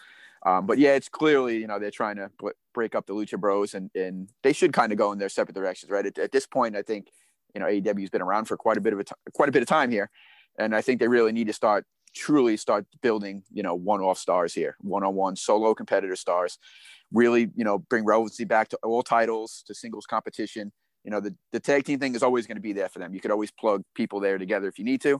[0.45, 2.29] Um, but yeah, it's clearly you know they're trying to
[2.73, 5.55] break up the Lucha Bros, and and they should kind of go in their separate
[5.55, 6.05] directions, right?
[6.05, 7.07] At, at this point, I think
[7.53, 9.61] you know AEW's been around for quite a bit of a t- quite a bit
[9.61, 10.09] of time here,
[10.57, 11.85] and I think they really need to start
[12.15, 16.57] truly start building you know one-off stars here, one-on-one solo competitor stars.
[17.11, 20.71] Really, you know, bring relevancy back to all titles, to singles competition.
[21.03, 23.13] You know the, the tag team thing is always going to be there for them.
[23.13, 25.19] You could always plug people there together if you need to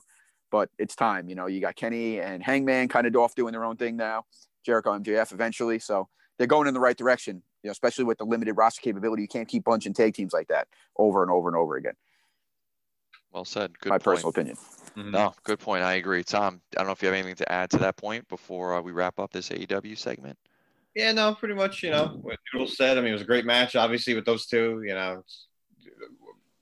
[0.52, 1.30] but it's time.
[1.30, 4.26] You know you got kenny and hangman kind of off doing their own thing now.
[4.66, 5.80] Jericho mjf eventually.
[5.80, 6.08] So
[6.38, 9.22] they're going in the right direction you know especially with the limited roster capability.
[9.24, 10.68] You can't keep bunching tag teams like that
[10.98, 11.94] over and over and over again
[13.32, 13.78] well said.
[13.80, 14.04] Good my point.
[14.04, 14.58] personal opinion
[15.00, 15.12] Mhm.
[15.12, 15.84] No, good point.
[15.84, 16.24] I agree.
[16.24, 18.82] Tom, I don't know if you have anything to add to that point before uh,
[18.82, 20.38] we wrap up this AEW segment.
[20.96, 22.98] Yeah, no, pretty much, you know, what Noodle said.
[22.98, 25.24] I mean, it was a great match, obviously, with those two, you know,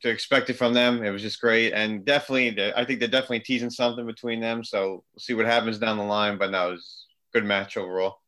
[0.01, 1.03] to expect it from them.
[1.03, 1.73] It was just great.
[1.73, 4.63] And definitely, I think they're definitely teasing something between them.
[4.63, 6.37] So we'll see what happens down the line.
[6.37, 8.19] But no, it was a good match overall.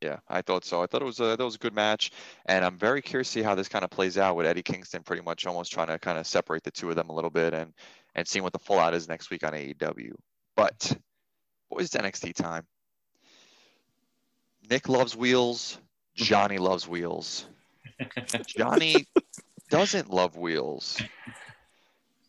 [0.00, 0.82] Yeah, I thought so.
[0.82, 2.10] I thought it was a that was a good match,
[2.46, 5.02] and I'm very curious to see how this kind of plays out with Eddie Kingston
[5.02, 7.52] pretty much almost trying to kind of separate the two of them a little bit
[7.52, 7.74] and
[8.14, 10.12] and seeing what the fallout is next week on AEW.
[10.56, 10.96] But
[11.70, 12.66] boys, NXT time.
[14.70, 15.78] Nick loves wheels.
[16.14, 17.46] Johnny loves wheels.
[18.46, 19.06] Johnny
[19.68, 21.00] doesn't love wheels.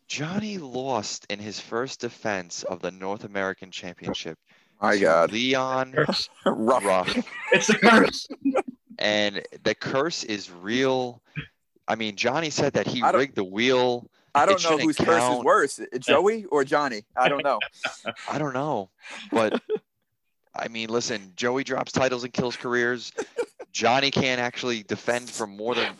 [0.08, 4.38] Johnny lost in his first defense of the North American Championship.
[4.82, 6.30] My to god Leon Curse.
[6.46, 7.28] rough Ruff.
[7.52, 8.28] It's the curse.
[9.00, 11.22] and the curse is real.
[11.88, 14.08] I mean, Johnny said that he rigged the wheel.
[14.34, 17.60] i don't know shouldn't whose curse is worse joey or johnny i don't know
[18.30, 18.90] I don't know,
[19.32, 19.62] but
[20.56, 23.12] I mean, listen, Joey drops titles and kills careers.
[23.72, 25.94] Johnny can't actually defend for more than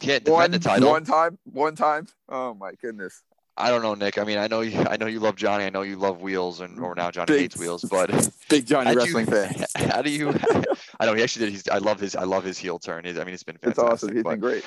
[0.00, 0.90] can't defend one, the title.
[0.90, 3.22] one time one time oh my goodness
[3.60, 4.18] I don't know, Nick.
[4.18, 4.78] I mean, I know you.
[4.88, 5.64] I know you love Johnny.
[5.64, 7.84] I know you love wheels, and or now Johnny Big- hates wheels.
[7.84, 8.10] But
[8.48, 10.34] big johnny wrestling you, fan How do you?
[10.98, 11.52] I know he actually did.
[11.52, 12.16] He's, I love his.
[12.16, 13.04] I love his heel turn.
[13.04, 13.68] His, I mean, it's been fantastic.
[13.68, 14.08] it's fantastic.
[14.08, 14.64] awesome he's but- been great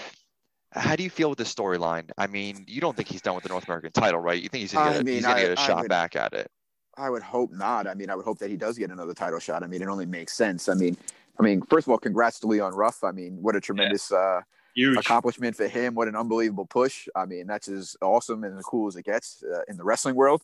[0.72, 2.10] How do you feel with the storyline?
[2.18, 4.41] I mean, you don't think he's done with the North American title, right?
[4.41, 5.80] You think he's gonna I get a, mean, he's gonna I- get a I shot
[5.82, 6.50] would- back at it?
[6.96, 7.88] I would hope not.
[7.88, 9.64] I mean, I would hope that he does get another title shot.
[9.64, 10.70] I mean, it only makes sense.
[10.70, 10.96] I mean,
[11.39, 13.04] I mean, first of all, congrats to Leon Ruff.
[13.04, 14.41] I mean, what a tremendous uh,
[14.76, 14.97] Huge.
[14.97, 15.95] accomplishment for him.
[15.95, 17.07] What an unbelievable push.
[17.15, 20.15] I mean, that's as awesome and as cool as it gets uh, in the wrestling
[20.15, 20.41] world.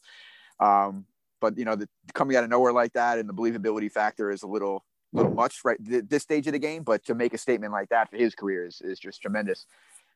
[0.60, 1.06] Um,
[1.42, 4.44] but you know, the, coming out of nowhere like that and the believability factor is
[4.44, 6.84] a little, little much right th- this stage of the game.
[6.84, 9.66] But to make a statement like that for his career is, is just tremendous.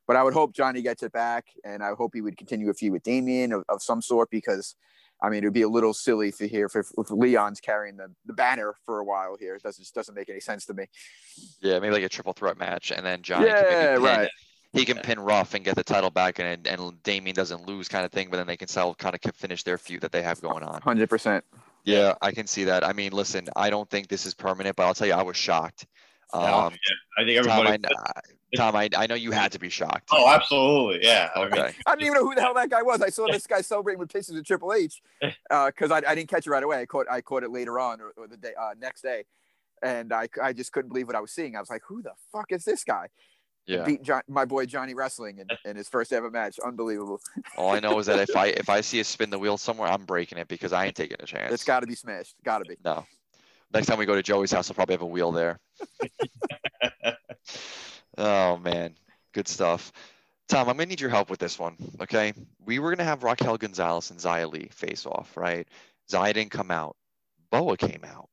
[0.05, 2.74] But I would hope Johnny gets it back, and I hope he would continue a
[2.74, 4.76] feud with Damian of, of some sort because.
[5.24, 8.07] I mean, it would be a little silly to hear if, if Leon's carrying the,
[8.26, 9.55] the banner for a while here.
[9.55, 10.86] It doesn't just doesn't make any sense to me.
[11.61, 14.30] Yeah, maybe like a triple threat match, and then Johnny can yeah, maybe pin, right.
[14.74, 18.05] he can pin Ruff and get the title back, and and Damian doesn't lose, kind
[18.05, 18.28] of thing.
[18.30, 20.82] But then they can sell kind of finish their feud that they have going on.
[20.82, 21.45] Hundred percent.
[21.86, 22.86] Yeah, I can see that.
[22.86, 25.38] I mean, listen, I don't think this is permanent, but I'll tell you, I was
[25.38, 25.86] shocked.
[26.34, 26.74] Yeah, Um,
[27.17, 27.86] I think Tom, everybody.
[27.86, 28.21] I,
[28.58, 30.10] Tom, I, I know you had to be shocked.
[30.12, 31.06] oh, absolutely.
[31.06, 31.30] Yeah.
[31.36, 31.76] I mean, Okay.
[31.86, 33.01] I didn't even know who the hell that guy was.
[33.01, 35.01] I saw this guy celebrating with pictures of Triple H
[35.49, 36.80] because I, I didn't catch it right away.
[36.82, 39.26] I caught I caught it later on or, or the day uh, next day,
[39.82, 41.56] and I I just couldn't believe what I was seeing.
[41.56, 43.08] I was like, who the fuck is this guy?
[43.66, 43.84] Yeah.
[43.86, 46.60] Beat John, my boy Johnny Wrestling in, in his first ever match.
[46.60, 47.22] Unbelievable.
[47.58, 49.88] All I know is that if I if I see a spin the wheel somewhere,
[49.89, 51.54] I'm breaking it because I ain't taking a chance.
[51.54, 52.36] It's got to be smashed.
[52.43, 52.76] Got to be.
[52.84, 53.06] No.
[53.74, 55.60] Next time we go to Joey's house, I'll probably have a wheel there.
[58.18, 58.95] Oh man,
[59.34, 59.91] good stuff.
[60.47, 61.76] Tom, I'm gonna need your help with this one.
[62.01, 62.34] Okay,
[62.66, 65.68] we were gonna have Raquel Gonzalez and Xia Li face off, right?
[66.11, 66.95] Xia didn't come out.
[67.49, 68.30] Boa came out.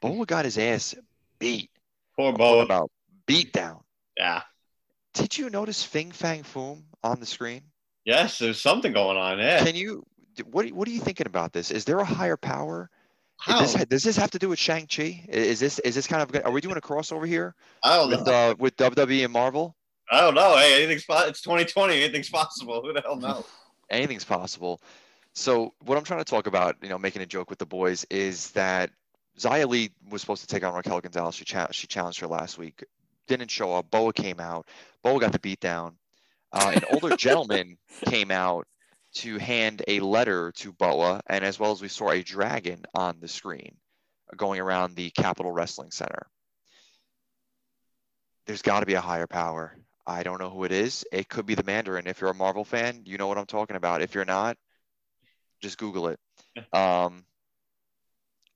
[0.00, 0.94] Boa got his ass
[1.38, 1.70] beat.
[2.16, 2.64] poor I'm Boa.
[2.64, 2.90] about
[3.26, 3.80] beat down.
[4.16, 4.42] Yeah.
[5.14, 7.62] Did you notice Fing Fang Foom on the screen?
[8.04, 9.38] Yes, there's something going on.
[9.38, 9.64] Yeah.
[9.64, 10.04] Can you?
[10.50, 11.70] What What are you thinking about this?
[11.70, 12.90] Is there a higher power?
[13.38, 13.60] How?
[13.60, 15.24] Does this, does this have to do with Shang Chi?
[15.28, 16.44] Is this is this kind of?
[16.44, 18.32] Are we doing a crossover here I don't with know.
[18.50, 19.76] uh, with WWE and Marvel?
[20.10, 20.56] I don't know.
[20.56, 22.02] Hey, anything's po- It's 2020.
[22.02, 22.80] Anything's possible.
[22.82, 23.44] Who the hell knows?
[23.90, 24.80] Anything's possible.
[25.34, 28.06] So what I'm trying to talk about, you know, making a joke with the boys,
[28.10, 28.90] is that
[29.38, 31.34] Xia Li was supposed to take on Raquel Gonzalez.
[31.34, 32.82] She cha- she challenged her last week,
[33.28, 33.90] didn't show up.
[33.90, 34.66] Boa came out.
[35.02, 35.96] Boa got the beat down.
[36.52, 37.76] Uh, an older gentleman
[38.06, 38.66] came out
[39.16, 43.18] to hand a letter to Boa, and as well as we saw a dragon on
[43.20, 43.76] the screen
[44.36, 46.26] going around the Capitol Wrestling Center.
[48.46, 49.76] There's got to be a higher power.
[50.06, 51.04] I don't know who it is.
[51.12, 52.06] It could be the Mandarin.
[52.06, 54.02] If you're a Marvel fan, you know what I'm talking about.
[54.02, 54.56] If you're not,
[55.60, 56.20] just Google it.
[56.72, 57.24] Um,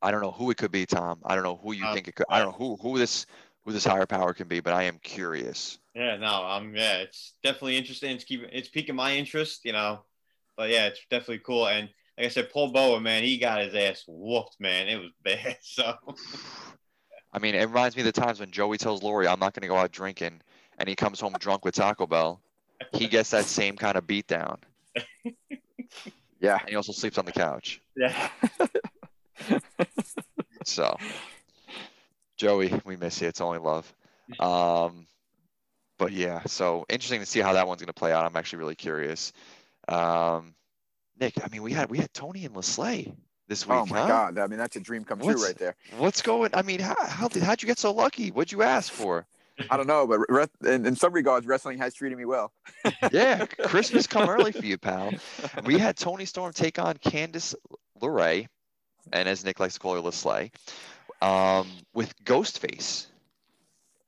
[0.03, 1.21] I don't know who it could be, Tom.
[1.25, 2.27] I don't know who you Um, think it could.
[2.31, 3.27] I don't know who who this
[3.65, 5.79] who this higher power can be, but I am curious.
[5.95, 8.13] Yeah, no, um, yeah, it's definitely interesting.
[8.13, 10.05] It's keeping, it's piquing my interest, you know.
[10.61, 11.69] But yeah, it's definitely cool.
[11.69, 11.89] And
[12.19, 14.89] like I said, Paul Boa, man, he got his ass whooped, man.
[14.89, 15.57] It was bad.
[15.63, 15.95] So
[17.33, 19.63] I mean, it reminds me of the times when Joey tells Lori, "I'm not going
[19.63, 20.43] to go out drinking,"
[20.79, 22.43] and he comes home drunk with Taco Bell.
[22.93, 24.59] He gets that same kind of beat down,
[26.41, 26.59] Yeah.
[26.61, 27.81] and he also sleeps on the couch.
[27.97, 28.29] yeah,
[30.67, 30.95] So,
[32.37, 33.29] Joey, we miss you.
[33.29, 33.91] It's only love.
[34.39, 35.07] Um,
[35.97, 38.27] but yeah, so interesting to see how that one's going to play out.
[38.27, 39.33] I'm actually really curious.
[39.89, 40.55] Um,
[41.19, 43.13] Nick, I mean, we had we had Toni and Lesley
[43.49, 43.79] this week.
[43.79, 44.07] Oh my huh?
[44.07, 44.39] God.
[44.39, 45.77] I mean, that's a dream come true right there.
[45.99, 46.51] What's going?
[46.55, 48.31] I mean, how how did how'd you get so lucky?
[48.31, 49.27] What'd you ask for?
[49.69, 52.53] I don't know, but re- in, in some regards, wrestling has treated me well.
[53.13, 55.13] Yeah, Christmas come early for you, pal.
[55.65, 57.55] We had Toni Storm take on Candice
[58.01, 58.47] LeRae,
[59.13, 60.53] and as Nick likes to call her, Lesley,
[61.21, 63.07] um, with Ghostface.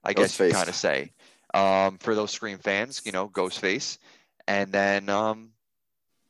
[0.05, 1.13] I guess you kind of say.
[1.55, 3.99] Um, for those Scream fans, you know, Ghostface.
[4.49, 5.51] And then, um,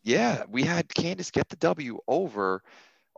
[0.02, 2.62] yeah, we had Candice get the W over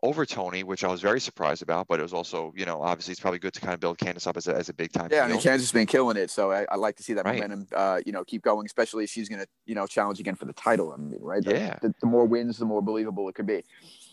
[0.02, 1.88] over Toni, which I was very surprised about.
[1.88, 4.26] But it was also, you know, obviously it's probably good to kind of build Candice
[4.26, 5.08] up as a, as a big time.
[5.10, 5.40] Yeah, I mean.
[5.40, 7.36] Kansas has been killing it, so I, I like to see that Right.
[7.40, 10.34] momentum, uh, you know, keep going, especially if she's going to, you know, challenge again
[10.34, 10.92] for the title.
[10.92, 11.42] I mean, right?
[11.42, 11.78] The- Yeah.
[11.80, 13.64] The, the more wins, the more believable it could be.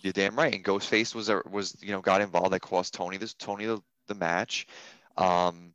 [0.01, 0.55] You're damn right.
[0.55, 2.53] And Ghostface was a, was you know got involved.
[2.53, 4.67] That cost Toni this Toni the, the match.
[5.17, 5.70] Um,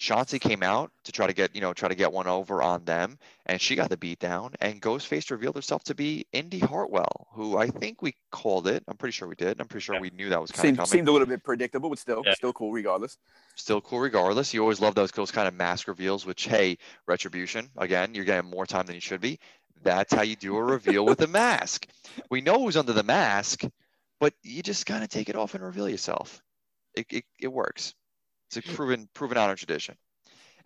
[0.00, 2.84] Shotzi came out to try to get you know try to get one over on
[2.86, 4.54] them, and she got the beat down.
[4.60, 8.82] And Ghostface revealed herself to be Indy Hartwell, who I think we called it.
[8.88, 9.60] I'm pretty sure we did.
[9.60, 10.00] I'm pretty sure Yeah.
[10.00, 10.90] we knew that was kind Seemed, of coming.
[10.90, 12.32] seemed a little bit predictable, but still, Yeah.
[12.34, 13.18] still cool regardless.
[13.56, 14.54] Still cool regardless.
[14.54, 16.24] You always love those those kind of mask reveals.
[16.24, 18.14] Which hey, retribution again.
[18.14, 19.38] You're getting more time than you should be.
[19.82, 21.86] That's how you do a reveal with a mask.
[22.30, 23.64] We know who's under the mask,
[24.18, 26.42] but you just kind of take it off and reveal yourself.
[26.94, 27.94] It, it, it works.
[28.50, 29.96] It's a proven proven honor tradition.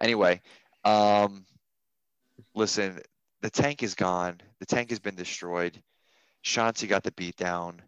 [0.00, 0.40] Anyway,
[0.84, 1.44] um,
[2.54, 3.00] listen,
[3.42, 4.40] the tank is gone.
[4.60, 5.80] The tank has been destroyed.
[6.42, 7.82] Shotzi got the beat down.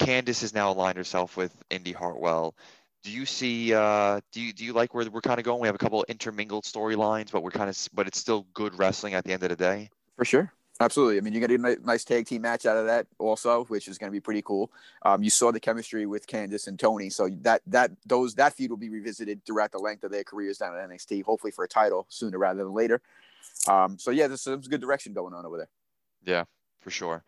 [0.00, 2.54] Candice has now aligned herself with Indy Hartwell.
[3.02, 3.74] Do you see?
[3.74, 5.60] Uh, do you do you like where we're kind of going?
[5.60, 9.12] We have a couple intermingled storylines, but we're kind of, but it's still good wrestling
[9.12, 9.90] at the end of the day.
[10.16, 10.50] For sure.
[10.80, 11.18] Absolutely.
[11.18, 13.96] I mean, you get a nice tag team match out of that also, which is
[13.96, 14.72] going to be pretty cool.
[15.02, 18.70] Um, you saw the chemistry with Candice and Toni, so that that those that feud
[18.70, 21.68] will be revisited throughout the length of their careers down at NXT, hopefully for a
[21.68, 23.00] title sooner rather than later.
[23.68, 25.68] Um, so yeah, there's some good direction going on over there.
[26.24, 26.44] Yeah,
[26.80, 27.22] for sure.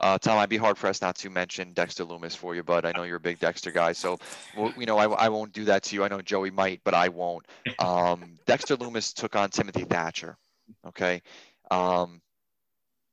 [0.00, 2.92] Uh, Tom, I'd be hard pressed not to mention Dexter Lumis for you, but I
[2.92, 4.18] know you're a big Dexter guy, so
[4.76, 6.04] you know I, I won't do that to you.
[6.04, 7.46] I know Joey might, but I won't.
[7.78, 10.36] Um, Dexter Lumis took on Timothy Thatcher.
[10.86, 11.22] Okay,
[11.70, 12.20] um,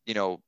[0.06, 0.42] you know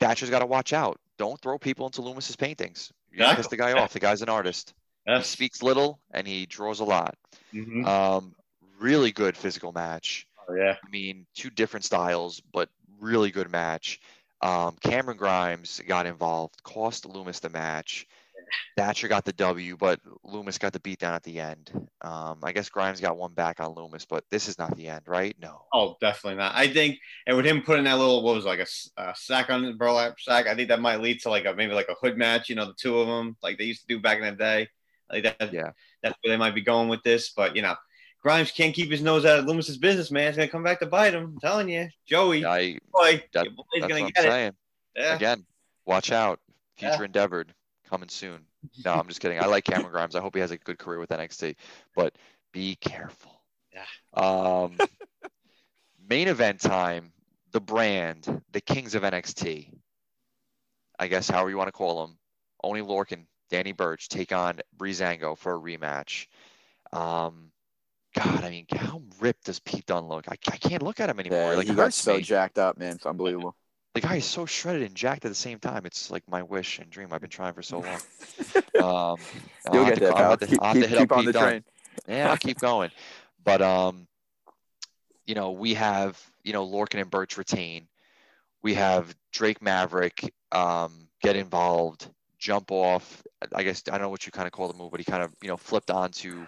[0.00, 0.98] Thatcher's got to watch out.
[1.18, 2.92] Don't throw people into Lumis's paintings.
[3.10, 3.92] You're gonna piss the guy off.
[3.92, 4.74] The guy's an artist.
[5.06, 7.16] He speaks little and he draws a lot.
[7.52, 7.86] Mhm.
[7.86, 8.34] Um,
[8.78, 10.26] really good physical match.
[10.48, 10.76] Oh, yeah.
[10.84, 12.68] I mean, two different styles, but
[13.00, 14.00] really good match.
[14.40, 18.06] Um, Cameron Grimes got involved, cost Lumis the match.
[18.76, 21.70] Thatcher got the W, but Lumis got the beat down at the end.
[22.02, 25.02] Um, I guess Grimes got one back on Lumis, but this is not the end,
[25.06, 25.34] right?
[25.40, 25.62] No.
[25.72, 26.54] Oh, definitely not.
[26.54, 29.62] I think, and with him putting that little, what was it, like a sack on
[29.64, 32.16] the burlap sack, I think that might lead to like a maybe like a hood
[32.16, 32.48] match.
[32.48, 34.68] You know, the two of them, like they used to do back in the day.
[35.10, 35.52] Like that.
[35.52, 35.70] Yeah.
[36.02, 37.30] That's where they might be going with this.
[37.30, 37.74] But you know,
[38.22, 40.28] Grimes can't keep his nose out of Lumis's business, man.
[40.28, 41.24] It's gonna come back to bite him.
[41.24, 44.30] I'm telling you, Joey, I, boy, that- your boy's that's gonna what get I'm it.
[44.32, 44.52] saying.
[44.96, 45.14] Yeah.
[45.16, 45.44] Again,
[45.86, 46.40] watch out.
[46.78, 46.90] Yeah.
[46.90, 47.54] Future endeavored
[47.88, 48.44] coming soon.
[48.84, 49.40] No, I'm just kidding.
[49.40, 50.16] I like Cameron Grimes.
[50.16, 51.54] I hope he has a good career with NXT,
[51.94, 52.14] but
[52.52, 53.40] be careful.
[53.72, 53.84] Yeah.
[54.20, 54.76] Um,
[56.08, 57.12] main event time.
[57.52, 59.72] The brand, the Kings of NXT.
[60.98, 62.18] I guess however you want to call them.
[62.64, 66.26] Oni Lorcan, Danny Burch take on Breezango for a rematch.
[66.92, 67.52] Um,
[68.14, 70.28] God, I mean, how ripped does Pete Dunne look?
[70.28, 71.38] I, I can't look at him anymore.
[71.38, 72.96] Yeah, like he got so me jacked up, man.
[72.96, 73.54] It's unbelievable.
[73.94, 75.86] The guy is so shredded and jacked at the same time.
[75.86, 77.08] It's like my wish and dream.
[77.12, 78.00] I've been trying for so long.
[78.78, 78.84] Um,
[79.66, 80.48] I'll You'll get there, I'll pal.
[80.48, 81.64] Keep, keep, keep on the train.
[82.06, 82.92] Yeah, I'll keep going.
[83.44, 84.06] But um,
[85.26, 87.88] you know, we have you know Lorcan and Burch retain.
[88.62, 92.08] We have Drake Maverick um, get involved,
[92.38, 93.22] jump off.
[93.52, 95.22] I guess I don't know what you kind of call the move, but he kind
[95.22, 96.46] of you know flipped onto.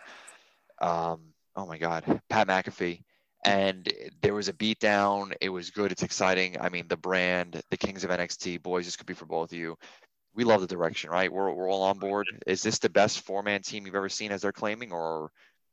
[0.80, 1.20] Um,
[1.56, 3.02] oh my God, Pat McAfee.
[3.44, 5.32] And there was a beatdown.
[5.40, 5.92] It was good.
[5.92, 6.60] It's exciting.
[6.60, 9.58] I mean, the brand, the Kings of NXT, boys, this could be for both of
[9.58, 9.76] you.
[10.34, 11.32] We love the direction, right?
[11.32, 12.26] We're, we're all on board.
[12.46, 15.30] Is this the best four man team you've ever seen, as they're claiming, or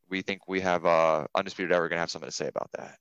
[0.10, 2.98] we think we have uh, undisputed era going to have something to say about that?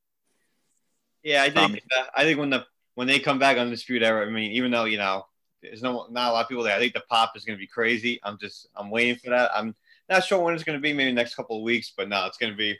[1.22, 4.30] Yeah, I think uh, I think when the when they come back Undisputed Era, I
[4.30, 5.26] mean, even though you know
[5.62, 6.76] there's no not a lot of people there.
[6.76, 8.20] I think the pop is going to be crazy.
[8.22, 9.50] I'm just I'm waiting for that.
[9.54, 9.74] I'm
[10.08, 10.92] not sure when it's going to be.
[10.92, 12.78] Maybe next couple of weeks, but no, it's going to be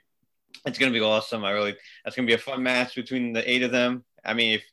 [0.65, 1.45] it's going to be awesome.
[1.45, 4.05] I really that's going to be a fun match between the eight of them.
[4.25, 4.65] I mean, if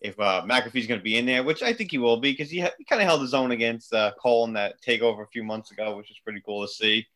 [0.00, 2.50] if uh, McAfee's going to be in there, which I think he will be, because
[2.50, 5.28] he, ha- he kind of held his own against uh, Cole in that takeover a
[5.28, 7.06] few months ago, which is pretty cool to see.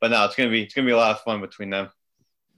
[0.00, 1.70] But no, it's going to be it's going to be a lot of fun between
[1.70, 1.90] them.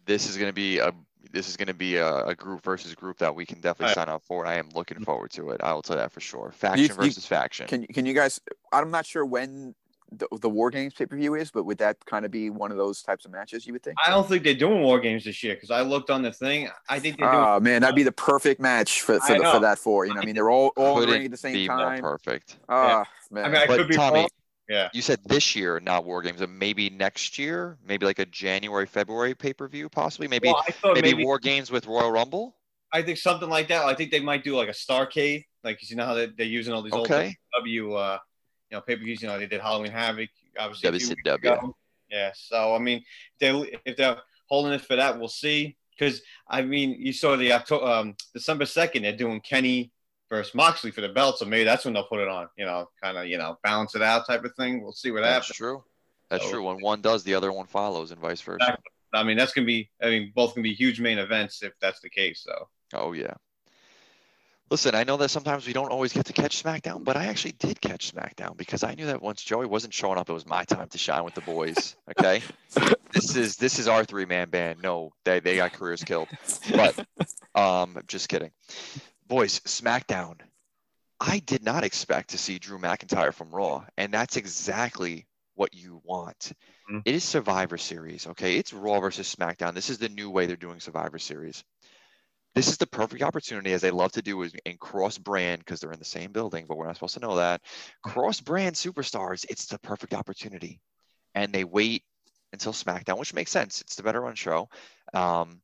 [0.05, 0.93] This is going to be a
[1.33, 3.95] this is going to be a, a group versus group that we can definitely Right.
[3.97, 4.45] sign up for.
[4.45, 5.61] And I am looking forward to it.
[5.61, 6.53] I will tell you that for sure.
[6.57, 7.67] Faction you- versus faction.
[7.69, 8.41] Can can you guys?
[8.73, 9.75] I'm not sure when
[10.13, 12.71] the, the War Games pay per view is, but would that kind of be one
[12.71, 13.67] of those types of matches?
[13.67, 13.97] You would think.
[14.05, 16.69] I don't think they're doing war games this year because I looked on the thing.
[16.89, 17.45] I think they're doing.
[17.45, 20.07] Oh man, that'd be the perfect match for for, I the, for that four.
[20.07, 21.79] You know, I mean, they're all all in the ring at the same be more
[21.79, 22.01] time.
[22.01, 22.59] perfect.
[22.69, 24.29] Ah man, I mean, I But could be Tommy, wrong.
[24.69, 24.89] Yeah.
[24.93, 28.87] You said this year, not war games, but maybe next year, maybe like a January,
[28.87, 30.27] February pay per view, possibly.
[30.27, 30.63] Maybe Well,
[30.95, 32.57] maybe, maybe, war games with Royal Rumble.
[32.93, 33.85] I think something like that.
[33.85, 36.73] I think they might do like a Starcade, like you know how they, they're using
[36.73, 37.27] all these Okay.
[37.27, 38.19] old W, uh,
[38.71, 39.23] you know, pay per views.
[39.23, 40.89] You know, they did Halloween Havoc, obviously.
[40.89, 41.73] a few weeks WCW.
[42.11, 42.33] Yeah.
[42.35, 43.05] So I mean,
[43.41, 43.51] they
[43.85, 45.77] if they're holding it for that, we'll see.
[45.99, 49.93] Because I mean, you saw the October, um, December second, they're doing Kenny
[50.29, 52.49] versus Moxley for the belt, so maybe that's when they'll put it on.
[52.59, 54.83] You know, kind of you know balance it out type of thing.
[54.83, 55.49] We'll see what That's happens.
[55.49, 55.85] That's true.
[56.29, 56.63] That's So- true.
[56.65, 58.59] When one does, the other one follows, and vice versa.
[58.63, 58.91] Exactly.
[59.15, 59.89] I mean, that's gonna be.
[60.03, 62.43] I mean, both gonna be huge main events if that's the case.
[62.45, 62.69] So.
[62.93, 63.35] Oh yeah.
[64.69, 67.53] Listen, I know that sometimes we don't always get to catch SmackDown, but I actually
[67.53, 70.65] did catch SmackDown because I knew that once Joey wasn't showing up, it was my
[70.65, 71.95] time to shine with the boys.
[72.19, 72.43] Okay,
[73.13, 74.83] this is this is our three man band.
[74.83, 76.29] No, they they got careers killed,
[76.73, 77.07] but
[77.55, 78.51] um, just kidding.
[79.29, 80.41] Boys, SmackDown.
[81.21, 86.03] I did not expect to see Drew McIntyre from Raw, and that's exactly what you
[86.05, 86.53] want.
[86.91, 87.03] Mhm.
[87.05, 88.57] It is Survivor Series, okay?
[88.57, 89.75] It's Raw versus SmackDown.
[89.75, 91.65] This is the new way they're doing Survivor Series
[92.57, 95.79] this is the perfect opportunity, as they love to do, is in cross brand because
[95.79, 97.61] they're in the same building, but we're not supposed to know that.
[98.03, 100.81] Cross brand superstars, it's the perfect opportunity,
[101.35, 102.03] and they wait
[102.55, 103.83] until SmackDown, which makes sense.
[103.83, 104.71] It's the better run show.
[105.13, 105.61] Um,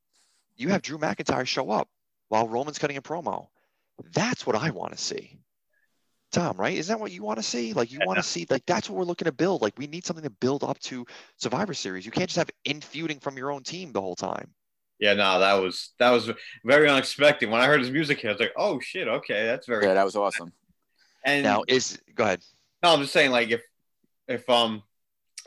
[0.54, 1.88] you have Drew McIntyre show up
[2.28, 3.46] while Roman's cutting a promo.
[4.12, 5.38] That's what I want to see.
[6.30, 6.76] Tom, right?
[6.76, 7.72] Isn't that what you want to see?
[7.72, 9.62] Like you want to see, like that's what we're looking to build.
[9.62, 11.06] Like we need something to build up to
[11.38, 12.04] Survivor Series.
[12.04, 14.52] You can't just have in feuding from your own team the whole time.
[15.02, 16.30] Yeah, no, that was that was
[16.64, 17.50] very unexpected.
[17.50, 19.94] When I heard his music hit, I was like, "Oh shit, okay, that's very." yeah,
[19.94, 20.52] that was awesome.
[21.24, 22.40] And Now is go ahead.
[22.84, 23.62] no, I'm just saying, like, if
[24.28, 24.84] if um,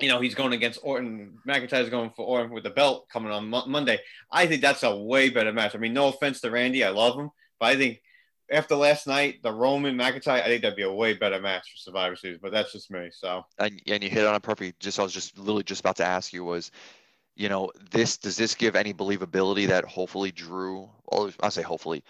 [0.02, 3.50] you know, he's going against Orton, McIntyre's going for Orton with the belt coming on
[3.50, 4.02] Mo- Monday.
[4.30, 5.74] I think that's a way better match.
[5.74, 8.02] I mean, no offense to Randy, I love him, but I think
[8.52, 11.78] after last night, the Roman McIntyre, I think that'd be a way better match for
[11.78, 12.40] Survivor Series.
[12.42, 13.08] But that's just me.
[13.14, 14.82] So and, and you hit on it perfect.
[14.82, 16.72] Just I was just literally just about to ask you was,
[17.36, 22.04] you know, this does this give any believability that hopefully Drew, or I'll say hopefully,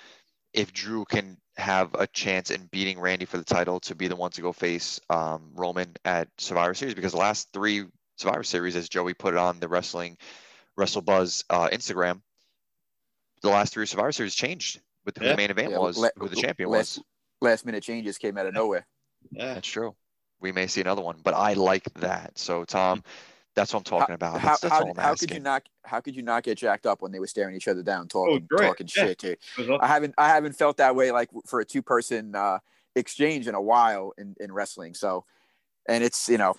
[0.53, 4.15] if Drew can have a chance in beating Randy for the title to be the
[4.15, 7.85] one to go face um, Roman at Survivor Series because the last three
[8.17, 10.17] Survivor Series, as Joey put it on the wrestling
[10.77, 12.21] Wrestle Buzz uh, Instagram,
[13.41, 15.31] the last three Survivor Series changed with who Yeah.
[15.31, 17.05] the main event Yeah, was, la- who the champion last, was.
[17.41, 18.85] Last minute changes came out of nowhere.
[19.31, 19.95] yeah, That's true.
[20.39, 22.37] We may see another one, but I like that.
[22.37, 23.03] So Tom,
[23.55, 24.39] that's what I'm talking about.
[24.39, 26.57] How, That's, that's how, all I'm how could you not how could you not get
[26.57, 28.67] jacked up when they were staring each other down, talking great.
[28.67, 29.05] talking Yeah.
[29.05, 29.37] shit, dude?
[29.57, 32.59] It was I haven't I haven't felt that way like for a two person uh,
[32.95, 34.93] exchange in a while in, in wrestling.
[34.93, 35.25] So,
[35.87, 36.55] and it's you know,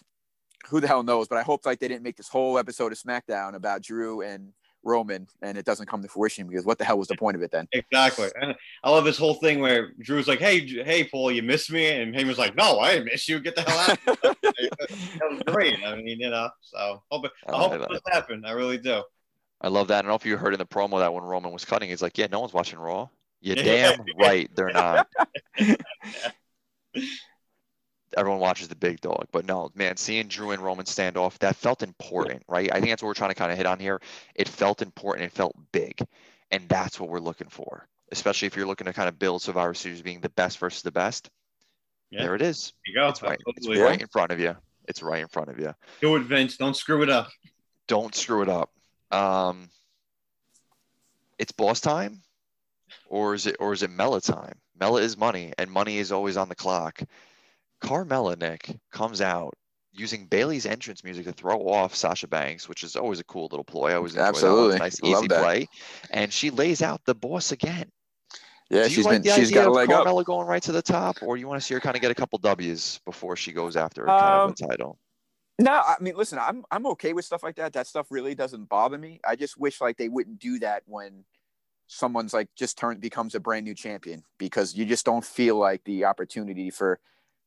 [0.69, 1.29] who the hell knows?
[1.29, 4.53] But I hope like they didn't make this whole episode of SmackDown about Drew and
[4.87, 7.43] Roman, and it doesn't come to fruition because what the hell was the point of
[7.43, 7.69] it then?
[7.73, 8.29] Exactly.
[8.41, 11.87] And I love this whole thing where Drew's like, Hey, hey, Paul, you missed me?
[11.89, 13.41] And Heyman's like, No, I didn't miss you.
[13.41, 13.99] Get the hell out.
[14.43, 15.79] that was great.
[15.85, 18.45] I mean, you know, so hope it, I I hope like it does happen.
[18.47, 19.03] I really do.
[19.61, 19.99] I love that.
[19.99, 22.03] I don't know if you heard in the promo that when Roman was cutting, he's
[22.03, 23.09] like, "Yeah, no one's watching Raw."
[23.41, 23.63] You Yeah.
[23.97, 25.09] damn right they're not.
[28.17, 31.57] Everyone watches the big dog, but no, man, seeing Drew and Roman stand off, that
[31.57, 32.71] felt important, right?
[32.73, 34.01] I think that's what we're trying to kind of hit on here.
[34.35, 36.01] It felt important, it felt big,
[36.51, 37.89] and that's what we're looking for.
[38.13, 40.93] Especially if you're looking to kind of build Survivor Series being the best versus the
[40.93, 41.29] best.
[42.11, 42.23] Yeah.
[42.23, 42.73] There it is.
[42.87, 43.09] There you go.
[43.09, 43.39] It's right.
[43.57, 44.57] It's right in front of you.
[44.87, 45.75] It's right in front of you.
[46.01, 46.57] Do it, Vince.
[46.57, 47.29] Don't screw it up.
[47.89, 48.71] don't screw it up.
[49.11, 49.69] Um,
[51.39, 52.23] it's boss time,
[53.09, 54.55] or is it or is it Mela time?
[54.79, 57.03] Mela is money, and money is always on the clock.
[57.83, 59.55] Carmella Nick comes out
[59.93, 63.65] using Bayley's entrance music to throw off Sasha Banks, which is always a cool little
[63.65, 63.93] ploy.
[63.93, 64.73] I always enjoy Absolutely.
[64.73, 64.81] that.
[64.81, 64.87] One.
[64.89, 65.43] It's Love nice, easy that.
[65.43, 65.67] play,
[66.11, 67.91] and she lays out the boss again.
[68.69, 70.07] Yeah, Do you she's like been the she's idea got a of leg up.
[70.07, 72.11] Carmella going right to the top, or you want to see her kind of get
[72.11, 74.99] a couple W's before she goes after kind of Um, a title?
[75.59, 77.73] No, I mean, listen, I'm I'm okay with stuff like that.
[77.73, 79.21] That stuff really doesn't bother me.
[79.27, 81.25] I just wish like they wouldn't do that when
[81.87, 85.83] someone's like just turn becomes a brand new champion because you just don't feel like
[85.85, 86.99] the opportunity for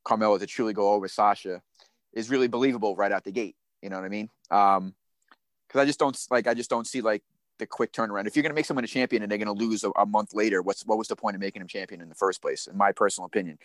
[0.05, 1.61] Carmella to truly go over Sasha
[2.13, 3.55] is really believable right out the gate.
[3.81, 4.29] You know what I mean?
[4.51, 4.95] Um,
[5.67, 7.23] because I just don't like I just don't see like
[7.59, 8.25] the quick turnaround.
[8.25, 10.05] If you're going to make someone a champion and they're going to lose a, a,
[10.05, 12.67] month later, what's what was the point of making him champion in the first place?
[12.67, 13.59] In my personal opinion,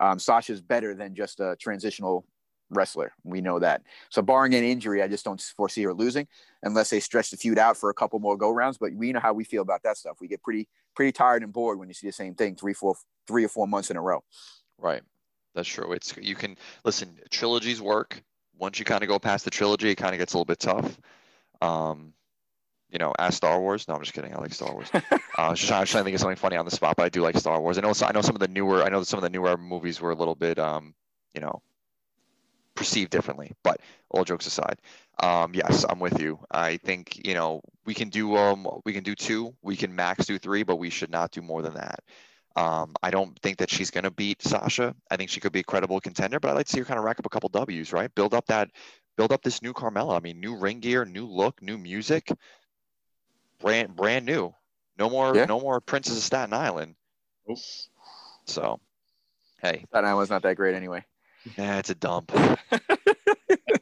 [0.00, 2.24] um, Sasha's better than just a transitional
[2.70, 3.12] wrestler.
[3.22, 3.82] We know that.
[4.08, 6.26] So barring an injury, I just don't foresee her losing
[6.62, 8.78] unless they stretch the feud out for a couple more go rounds.
[8.78, 10.16] But we know how we feel about that stuff.
[10.20, 12.96] We get pretty pretty tired and bored when you see the same thing three, four,
[13.26, 14.24] three or four months in a row.
[14.78, 15.02] Right.
[15.54, 15.92] That's true.
[15.92, 17.18] It's you can listen.
[17.30, 18.22] Trilogies work.
[18.58, 20.60] Once you kind of go past the trilogy, it kind of gets a little bit
[20.60, 20.98] tough.
[21.60, 22.12] Um,
[22.90, 23.88] you know, ask Star Wars.
[23.88, 24.32] No, I'm just kidding.
[24.32, 24.88] I like Star Wars.
[24.94, 25.00] uh,
[25.36, 27.22] I was just trying, to think of something funny on the spot, but I do
[27.22, 27.76] like Star Wars.
[27.76, 30.00] I know, I know some of the newer, I know some of the newer movies
[30.00, 30.94] were a little bit, um,
[31.34, 31.60] you know,
[32.76, 33.52] perceived differently.
[33.64, 33.80] But
[34.10, 34.78] all jokes aside,
[35.20, 36.38] um, yes, I'm with you.
[36.50, 40.26] I think you know we can do um we can do two, we can max
[40.26, 42.00] do three, but we should not do more than that.
[42.56, 44.94] Um, I don't think that she's going to beat Sasha.
[45.10, 46.98] I think she could be a credible contender, but I'd like to see her kind
[46.98, 48.14] of rack up a couple W's, right?
[48.14, 48.70] Build up that,
[49.16, 50.16] build up this new Carmella.
[50.16, 52.30] I mean, new ring gear, new look, new music,
[53.60, 54.54] brand brand new.
[54.96, 55.46] No more, yeah.
[55.46, 56.94] no more Princess of Staten Island.
[57.50, 57.88] Oops.
[58.46, 58.78] So,
[59.60, 61.04] hey, Staten Island's not that great anyway.
[61.58, 62.32] Yeah, it's a dump.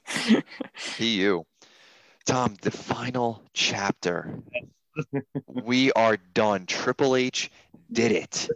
[0.99, 1.45] you,
[2.25, 4.39] Tom, the final chapter.
[5.47, 6.67] we are done.
[6.67, 7.51] Triple H
[7.93, 8.49] did it.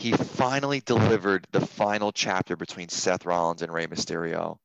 [0.00, 4.56] He finally delivered the final chapter between Seth Rollins and Rey Mysterio.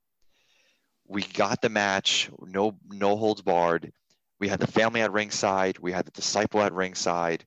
[1.08, 3.92] We got the match, no no holds barred.
[4.40, 5.78] We had the family at ringside.
[5.80, 7.46] We had the disciple at ringside.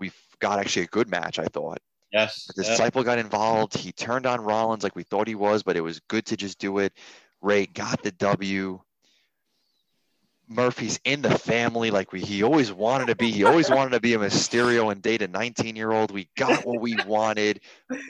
[0.00, 0.10] We
[0.40, 1.78] got actually a good match, I thought.
[2.12, 2.50] Yes.
[2.56, 3.76] The disciple got involved.
[3.76, 6.58] He turned on Rollins like we thought he was, but it was good to just
[6.58, 6.92] do it.
[7.40, 8.80] Rey got the W.
[10.50, 13.30] Murphy's in the family like we he always wanted to be.
[13.30, 16.10] He always wanted to be a Mysterio and date a 19 year old.
[16.10, 17.60] We got what we wanted.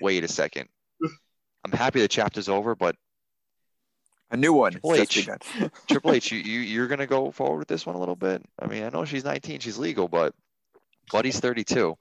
[0.01, 0.68] Wait a second.
[1.64, 2.97] I'm happy the chapter's over, but
[4.30, 4.72] a new one.
[4.72, 5.28] Triple H,
[5.88, 8.43] Triple H, you, you you're gonna go forward with this one a little bit.
[8.59, 10.34] I mean, I know she's 19, she's legal, but
[11.12, 11.97] Buddy's 32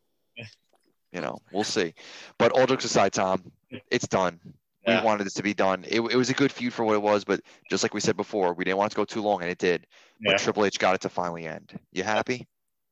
[1.11, 1.93] you know, we'll see.
[2.37, 3.51] But all jokes aside, Tom,
[3.89, 4.39] it's done.
[4.87, 5.01] Yeah.
[5.01, 5.83] We wanted this to be done.
[5.87, 8.15] It, it was a good feud for what it was, but just like we said
[8.15, 9.85] before, we didn't want it to go too long, and it did.
[10.21, 10.37] But yeah.
[10.37, 11.77] Triple H got it to finally end.
[11.91, 12.47] You happy?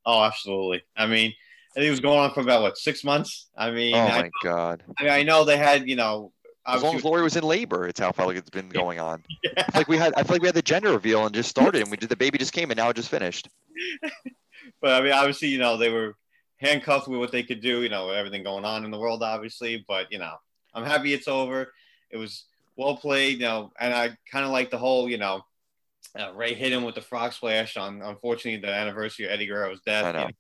[0.06, 0.84] Oh, absolutely.
[0.96, 1.34] I mean,
[1.72, 3.50] I think it was going on for about what six months.
[3.58, 4.84] I mean, oh my I, God.
[4.98, 6.34] I mean, I know they had, you know,
[6.68, 9.24] as long as Lori was in labor, it's how far like it's been going on.
[9.44, 9.66] yeah.
[9.74, 11.90] like we had, I feel like we had the gender reveal and just started, and
[11.90, 13.48] we did the baby just came, and now it just finished.
[14.82, 16.16] but I mean, obviously, you know, they were
[16.58, 19.86] handcuffed with what they could do, you know, everything going on in the world, obviously.
[19.88, 20.36] But you know,
[20.74, 21.74] I'm happy it's over.
[22.10, 22.46] It was
[22.76, 25.42] well played, you know, and I kind of like the whole, you know,
[26.18, 29.82] uh, Rey hit him with the frog splash on, unfortunately, the anniversary of Eddie Guerrero's
[29.82, 30.06] death.
[30.06, 30.20] I know.
[30.20, 30.32] You know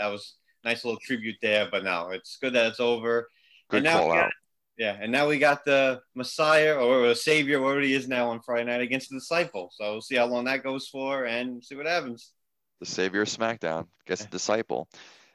[0.00, 1.68] that was nice little tribute there.
[1.70, 3.28] But now it's good that it's over.
[3.68, 4.32] Good and now call got, out.
[4.76, 8.40] Yeah, and now we got the Messiah or the Savior, whatever he is now on
[8.40, 9.70] Friday night against the Disciple.
[9.74, 12.32] So we'll see how long that goes for and see what happens.
[12.80, 14.88] The Savior of SmackDown gets the Disciple.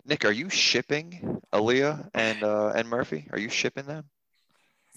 [0.04, 3.28] Nick, are you shipping Aalyah and uh, and Murphy?
[3.32, 4.06] Are you shipping them?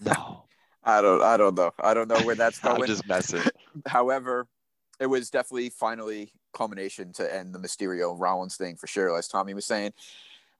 [0.00, 0.44] No.
[0.84, 1.22] I don't.
[1.22, 1.72] I don't know.
[1.80, 2.82] I don't know where that's going.
[2.82, 3.42] I'm just messing.
[3.86, 4.46] However,
[5.00, 9.16] it was definitely finally culmination to end the Mysterio Rollins thing for sure.
[9.16, 9.92] As Tommy was saying,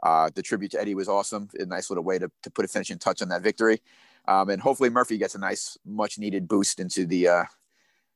[0.03, 1.49] uh, the tribute to Eddie was awesome.
[1.59, 3.80] A nice little way to, to put a finishing touch on that victory.
[4.26, 7.45] Um, and hopefully Murphy gets a nice, much needed boost into the uh,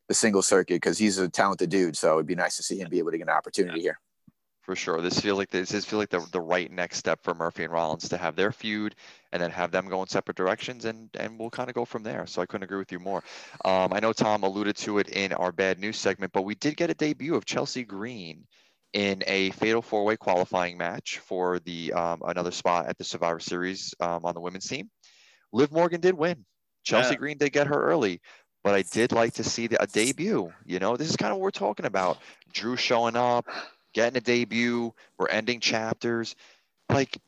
[0.08, 1.96] the single circuit because he's a talented dude.
[1.96, 3.98] So it'd be nice to see him be able to get an opportunity here
[4.62, 5.00] for sure.
[5.00, 7.72] This feels like this is feel like the, the right next step for Murphy and
[7.72, 8.94] Rollins to have their feud
[9.32, 12.02] and then have them go in separate directions and and we'll kind of go from
[12.02, 12.26] there.
[12.26, 13.22] So I couldn't agree with you more.
[13.64, 16.76] Um, I know Tom alluded to it in our bad news segment, but we did
[16.76, 18.46] get a debut of Chelsea Green
[18.92, 23.40] in a fatal four way qualifying match for the um, another spot at the Survivor
[23.40, 24.90] Series um, on the women's team.
[25.52, 26.44] Liv Morgan did win.
[26.84, 27.18] Chelsea yeah.
[27.18, 28.20] Green did get her early,
[28.64, 30.52] but I did like to see the, a debut.
[30.64, 32.18] You know, this is kind of what we're talking about.
[32.52, 33.46] Drew showing up,
[33.92, 34.92] getting a debut.
[35.18, 36.34] We're ending chapters.
[36.88, 37.18] Like,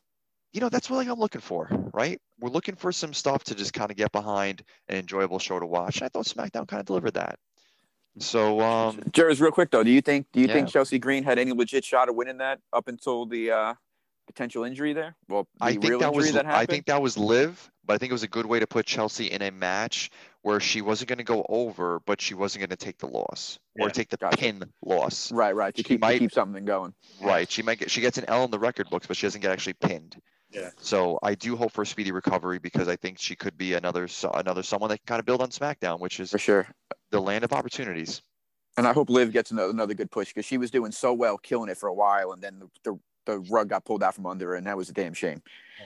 [0.53, 2.19] you know, that's what like I'm looking for, right?
[2.39, 5.65] We're looking for some stuff to just kind of get behind an enjoyable show to
[5.65, 5.97] watch.
[5.97, 7.37] And I thought SmackDown kind of delivered that.
[8.19, 10.53] So, um, Jervis, real quick though, do you think do you yeah.
[10.53, 13.73] think Chelsea Green had any legit shot of winning that up until the uh,
[14.25, 15.15] potential injury there?
[15.27, 18.11] Well, the I think that was that I think that was Liv, but I think
[18.11, 20.11] it was a good way to put Chelsea in a match
[20.41, 23.57] where she wasn't going to go over, but she wasn't going to take the loss
[23.79, 24.37] or take the gotcha.
[24.37, 25.31] pin loss.
[25.31, 25.73] Right, right.
[25.75, 26.93] To keep might, to keep something going.
[27.21, 27.49] Right.
[27.49, 29.51] She might get she gets an L in the record books, but she doesn't get
[29.51, 30.15] actually pinned.
[30.51, 30.69] Yeah.
[30.79, 34.07] So I do hope for a speedy recovery because I think she could be another
[34.33, 36.67] another someone that can kind of build on SmackDown, which is for sure
[37.11, 38.21] the land of opportunities.
[38.77, 41.37] And I hope Liv gets another, another good push because she was doing so well,
[41.37, 44.25] killing it for a while, and then the, the the rug got pulled out from
[44.25, 45.41] under her, and that was a damn shame.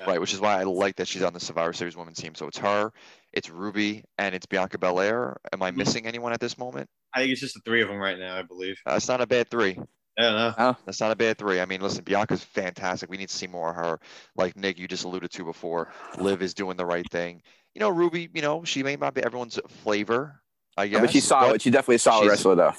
[0.05, 2.35] Right, which is why I like that she's on the Survivor Series women's team.
[2.35, 2.91] So it's her,
[3.33, 5.37] it's Ruby, and it's Bianca Belair.
[5.51, 5.77] Am I Mhm.
[5.77, 6.87] missing anyone at this moment?
[7.13, 8.37] I think it's just the three of them right now.
[8.37, 8.77] I believe.
[8.85, 9.77] That's not a bad three.
[10.17, 10.77] I don't know.
[10.85, 11.59] That's not a bad three.
[11.59, 13.09] I mean, listen, Bianca's fantastic.
[13.09, 13.99] We need to see more of her.
[14.35, 15.91] Like Nick, you just alluded to before.
[16.17, 17.41] Liv is doing the right thing.
[17.73, 20.41] You know, Ruby, you know, she may not be everyone's flavor,
[20.77, 21.01] I guess.
[21.01, 21.61] but she's solid.
[21.61, 22.73] she's definitely a solid she's- wrestler, though.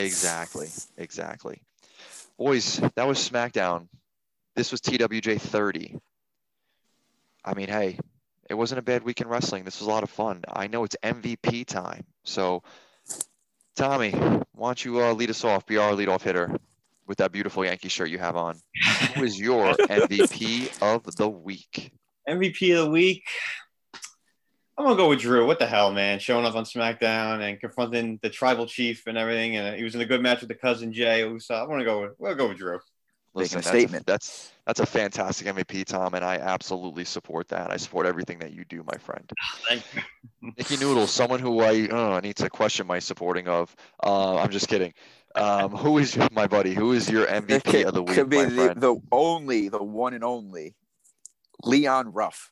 [0.00, 0.68] Exactly.
[0.96, 1.62] Exactly.
[2.38, 3.88] Boys, that was SmackDown.
[4.54, 5.98] This was TWJ 30.
[7.44, 7.98] I mean, hey,
[8.50, 9.64] it wasn't a bad week in wrestling.
[9.64, 10.42] This was a lot of fun.
[10.52, 12.04] I know it's MVP time.
[12.24, 12.62] So,
[13.76, 15.64] Tommy, why don't you uh, lead us off?
[15.66, 16.54] Be our leadoff hitter
[17.06, 18.58] with that beautiful Yankee shirt you have on.
[19.14, 21.92] Who is your MVP of the week?
[22.28, 23.24] MVP of the week.
[24.76, 25.46] I'm gonna go with Drew.
[25.46, 26.18] What the hell, man?
[26.18, 30.00] Showing up on SmackDown and confronting the tribal chief and everything, and he was in
[30.00, 31.54] a good match with the cousin Jey Uso.
[31.54, 32.12] I want to go with.
[32.18, 32.80] We'll go with Drew.
[33.34, 34.06] Making a that's statement.
[34.06, 37.70] that's that's a fantastic MVP, Tom, and I absolutely support that.
[37.70, 39.30] I support everything that you do, my friend.
[39.68, 40.52] Thank you.
[40.58, 43.74] Nicky Noodle, someone who I uh, need to question my supporting of.
[44.02, 44.92] Uh, I'm just kidding.
[45.34, 46.74] Um, who is my buddy?
[46.74, 49.82] Who is your MVP could, of the week, could be my the, the only, the
[49.82, 50.74] one and only
[51.64, 52.50] Leon Ruff.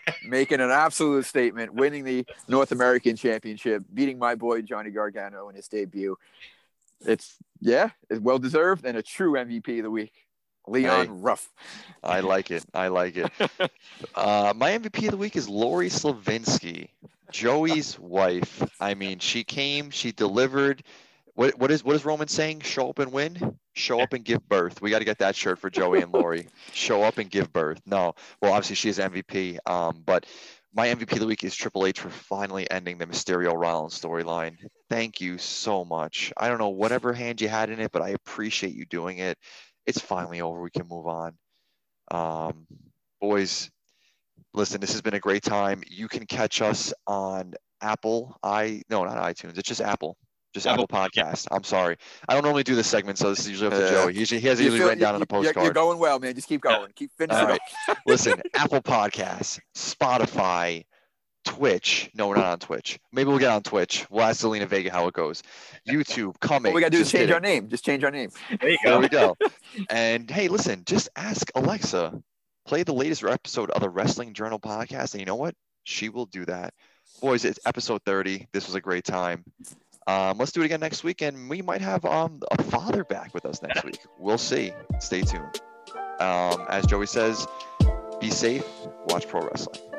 [0.26, 5.54] making an absolute statement, winning the North American Championship, beating my boy Johnny Gargano in
[5.54, 6.16] his debut.
[7.06, 10.12] It's yeah, it's well deserved and a true MVP of the week.
[10.68, 11.12] Leon Hey.
[11.12, 11.48] Ruff.
[12.02, 12.64] I like it.
[12.72, 13.30] I like it.
[14.14, 16.88] uh, my MVP of the week is Lori Slavinsky,
[17.32, 18.62] Joey's wife.
[18.80, 20.82] I mean, she came, she delivered.
[21.34, 22.60] What what is what is Roman saying?
[22.60, 23.56] Show up and win.
[23.72, 24.82] Show up and give birth.
[24.82, 26.46] We got to get that shirt for Joey and Lori.
[26.72, 27.80] Show up and give birth.
[27.86, 29.58] No, well, obviously she is MVP.
[29.66, 30.26] Um, but
[30.74, 34.56] my MVP of the week is Triple H for finally ending the Mysterio Rollins storyline.
[34.88, 36.32] Thank you so much.
[36.36, 39.36] I don't know whatever hand you had in it, but I appreciate you doing it.
[39.86, 40.60] It's finally over.
[40.62, 41.34] We can move on.
[42.10, 42.66] Um,
[43.20, 43.70] boys,
[44.54, 45.82] listen, this has been a great time.
[45.86, 48.38] You can catch us on Apple.
[48.42, 49.58] I no, not iTunes.
[49.58, 50.16] It's just Apple.
[50.52, 51.46] Just Apple, Apple Podcast.
[51.50, 51.96] I'm sorry.
[52.28, 54.12] I don't normally do this segment, so this is usually up to Joey.
[54.12, 55.64] He, usually, he has You usually feel- written down on a you- you're- postcard.
[55.64, 56.34] You're going well, man.
[56.34, 56.92] Just keep going.
[56.94, 57.40] Keep finishing.
[57.42, 57.60] All right.
[58.06, 60.84] Listen, Apple Podcasts, Spotify,
[61.44, 62.10] Twitch.
[62.14, 62.98] No, we're not on Twitch.
[63.12, 64.06] Maybe we'll get on Twitch.
[64.10, 65.42] We'll ask Zelina Vega how it goes.
[65.88, 66.70] YouTube, coming.
[66.70, 67.34] All we gotta do is change kidding.
[67.34, 67.68] our name.
[67.68, 68.30] Just change our name.
[68.60, 69.36] There you There we go.
[69.90, 72.22] and hey, listen, just ask Alexa,
[72.66, 75.12] play the latest episode of the Wrestling Journal podcast.
[75.14, 75.54] And you know what?
[75.84, 76.74] She will do that.
[77.20, 78.46] Boys, it's episode 30.
[78.52, 79.44] This was a great time.
[80.06, 83.32] Um, let's do it again next week, and we might have um, a father back
[83.34, 84.00] with us next week.
[84.18, 84.72] We'll see.
[84.98, 85.60] Stay tuned.
[86.18, 87.46] Um, as Joey says,
[88.20, 88.64] be safe,
[89.08, 89.91] watch pro wrestling.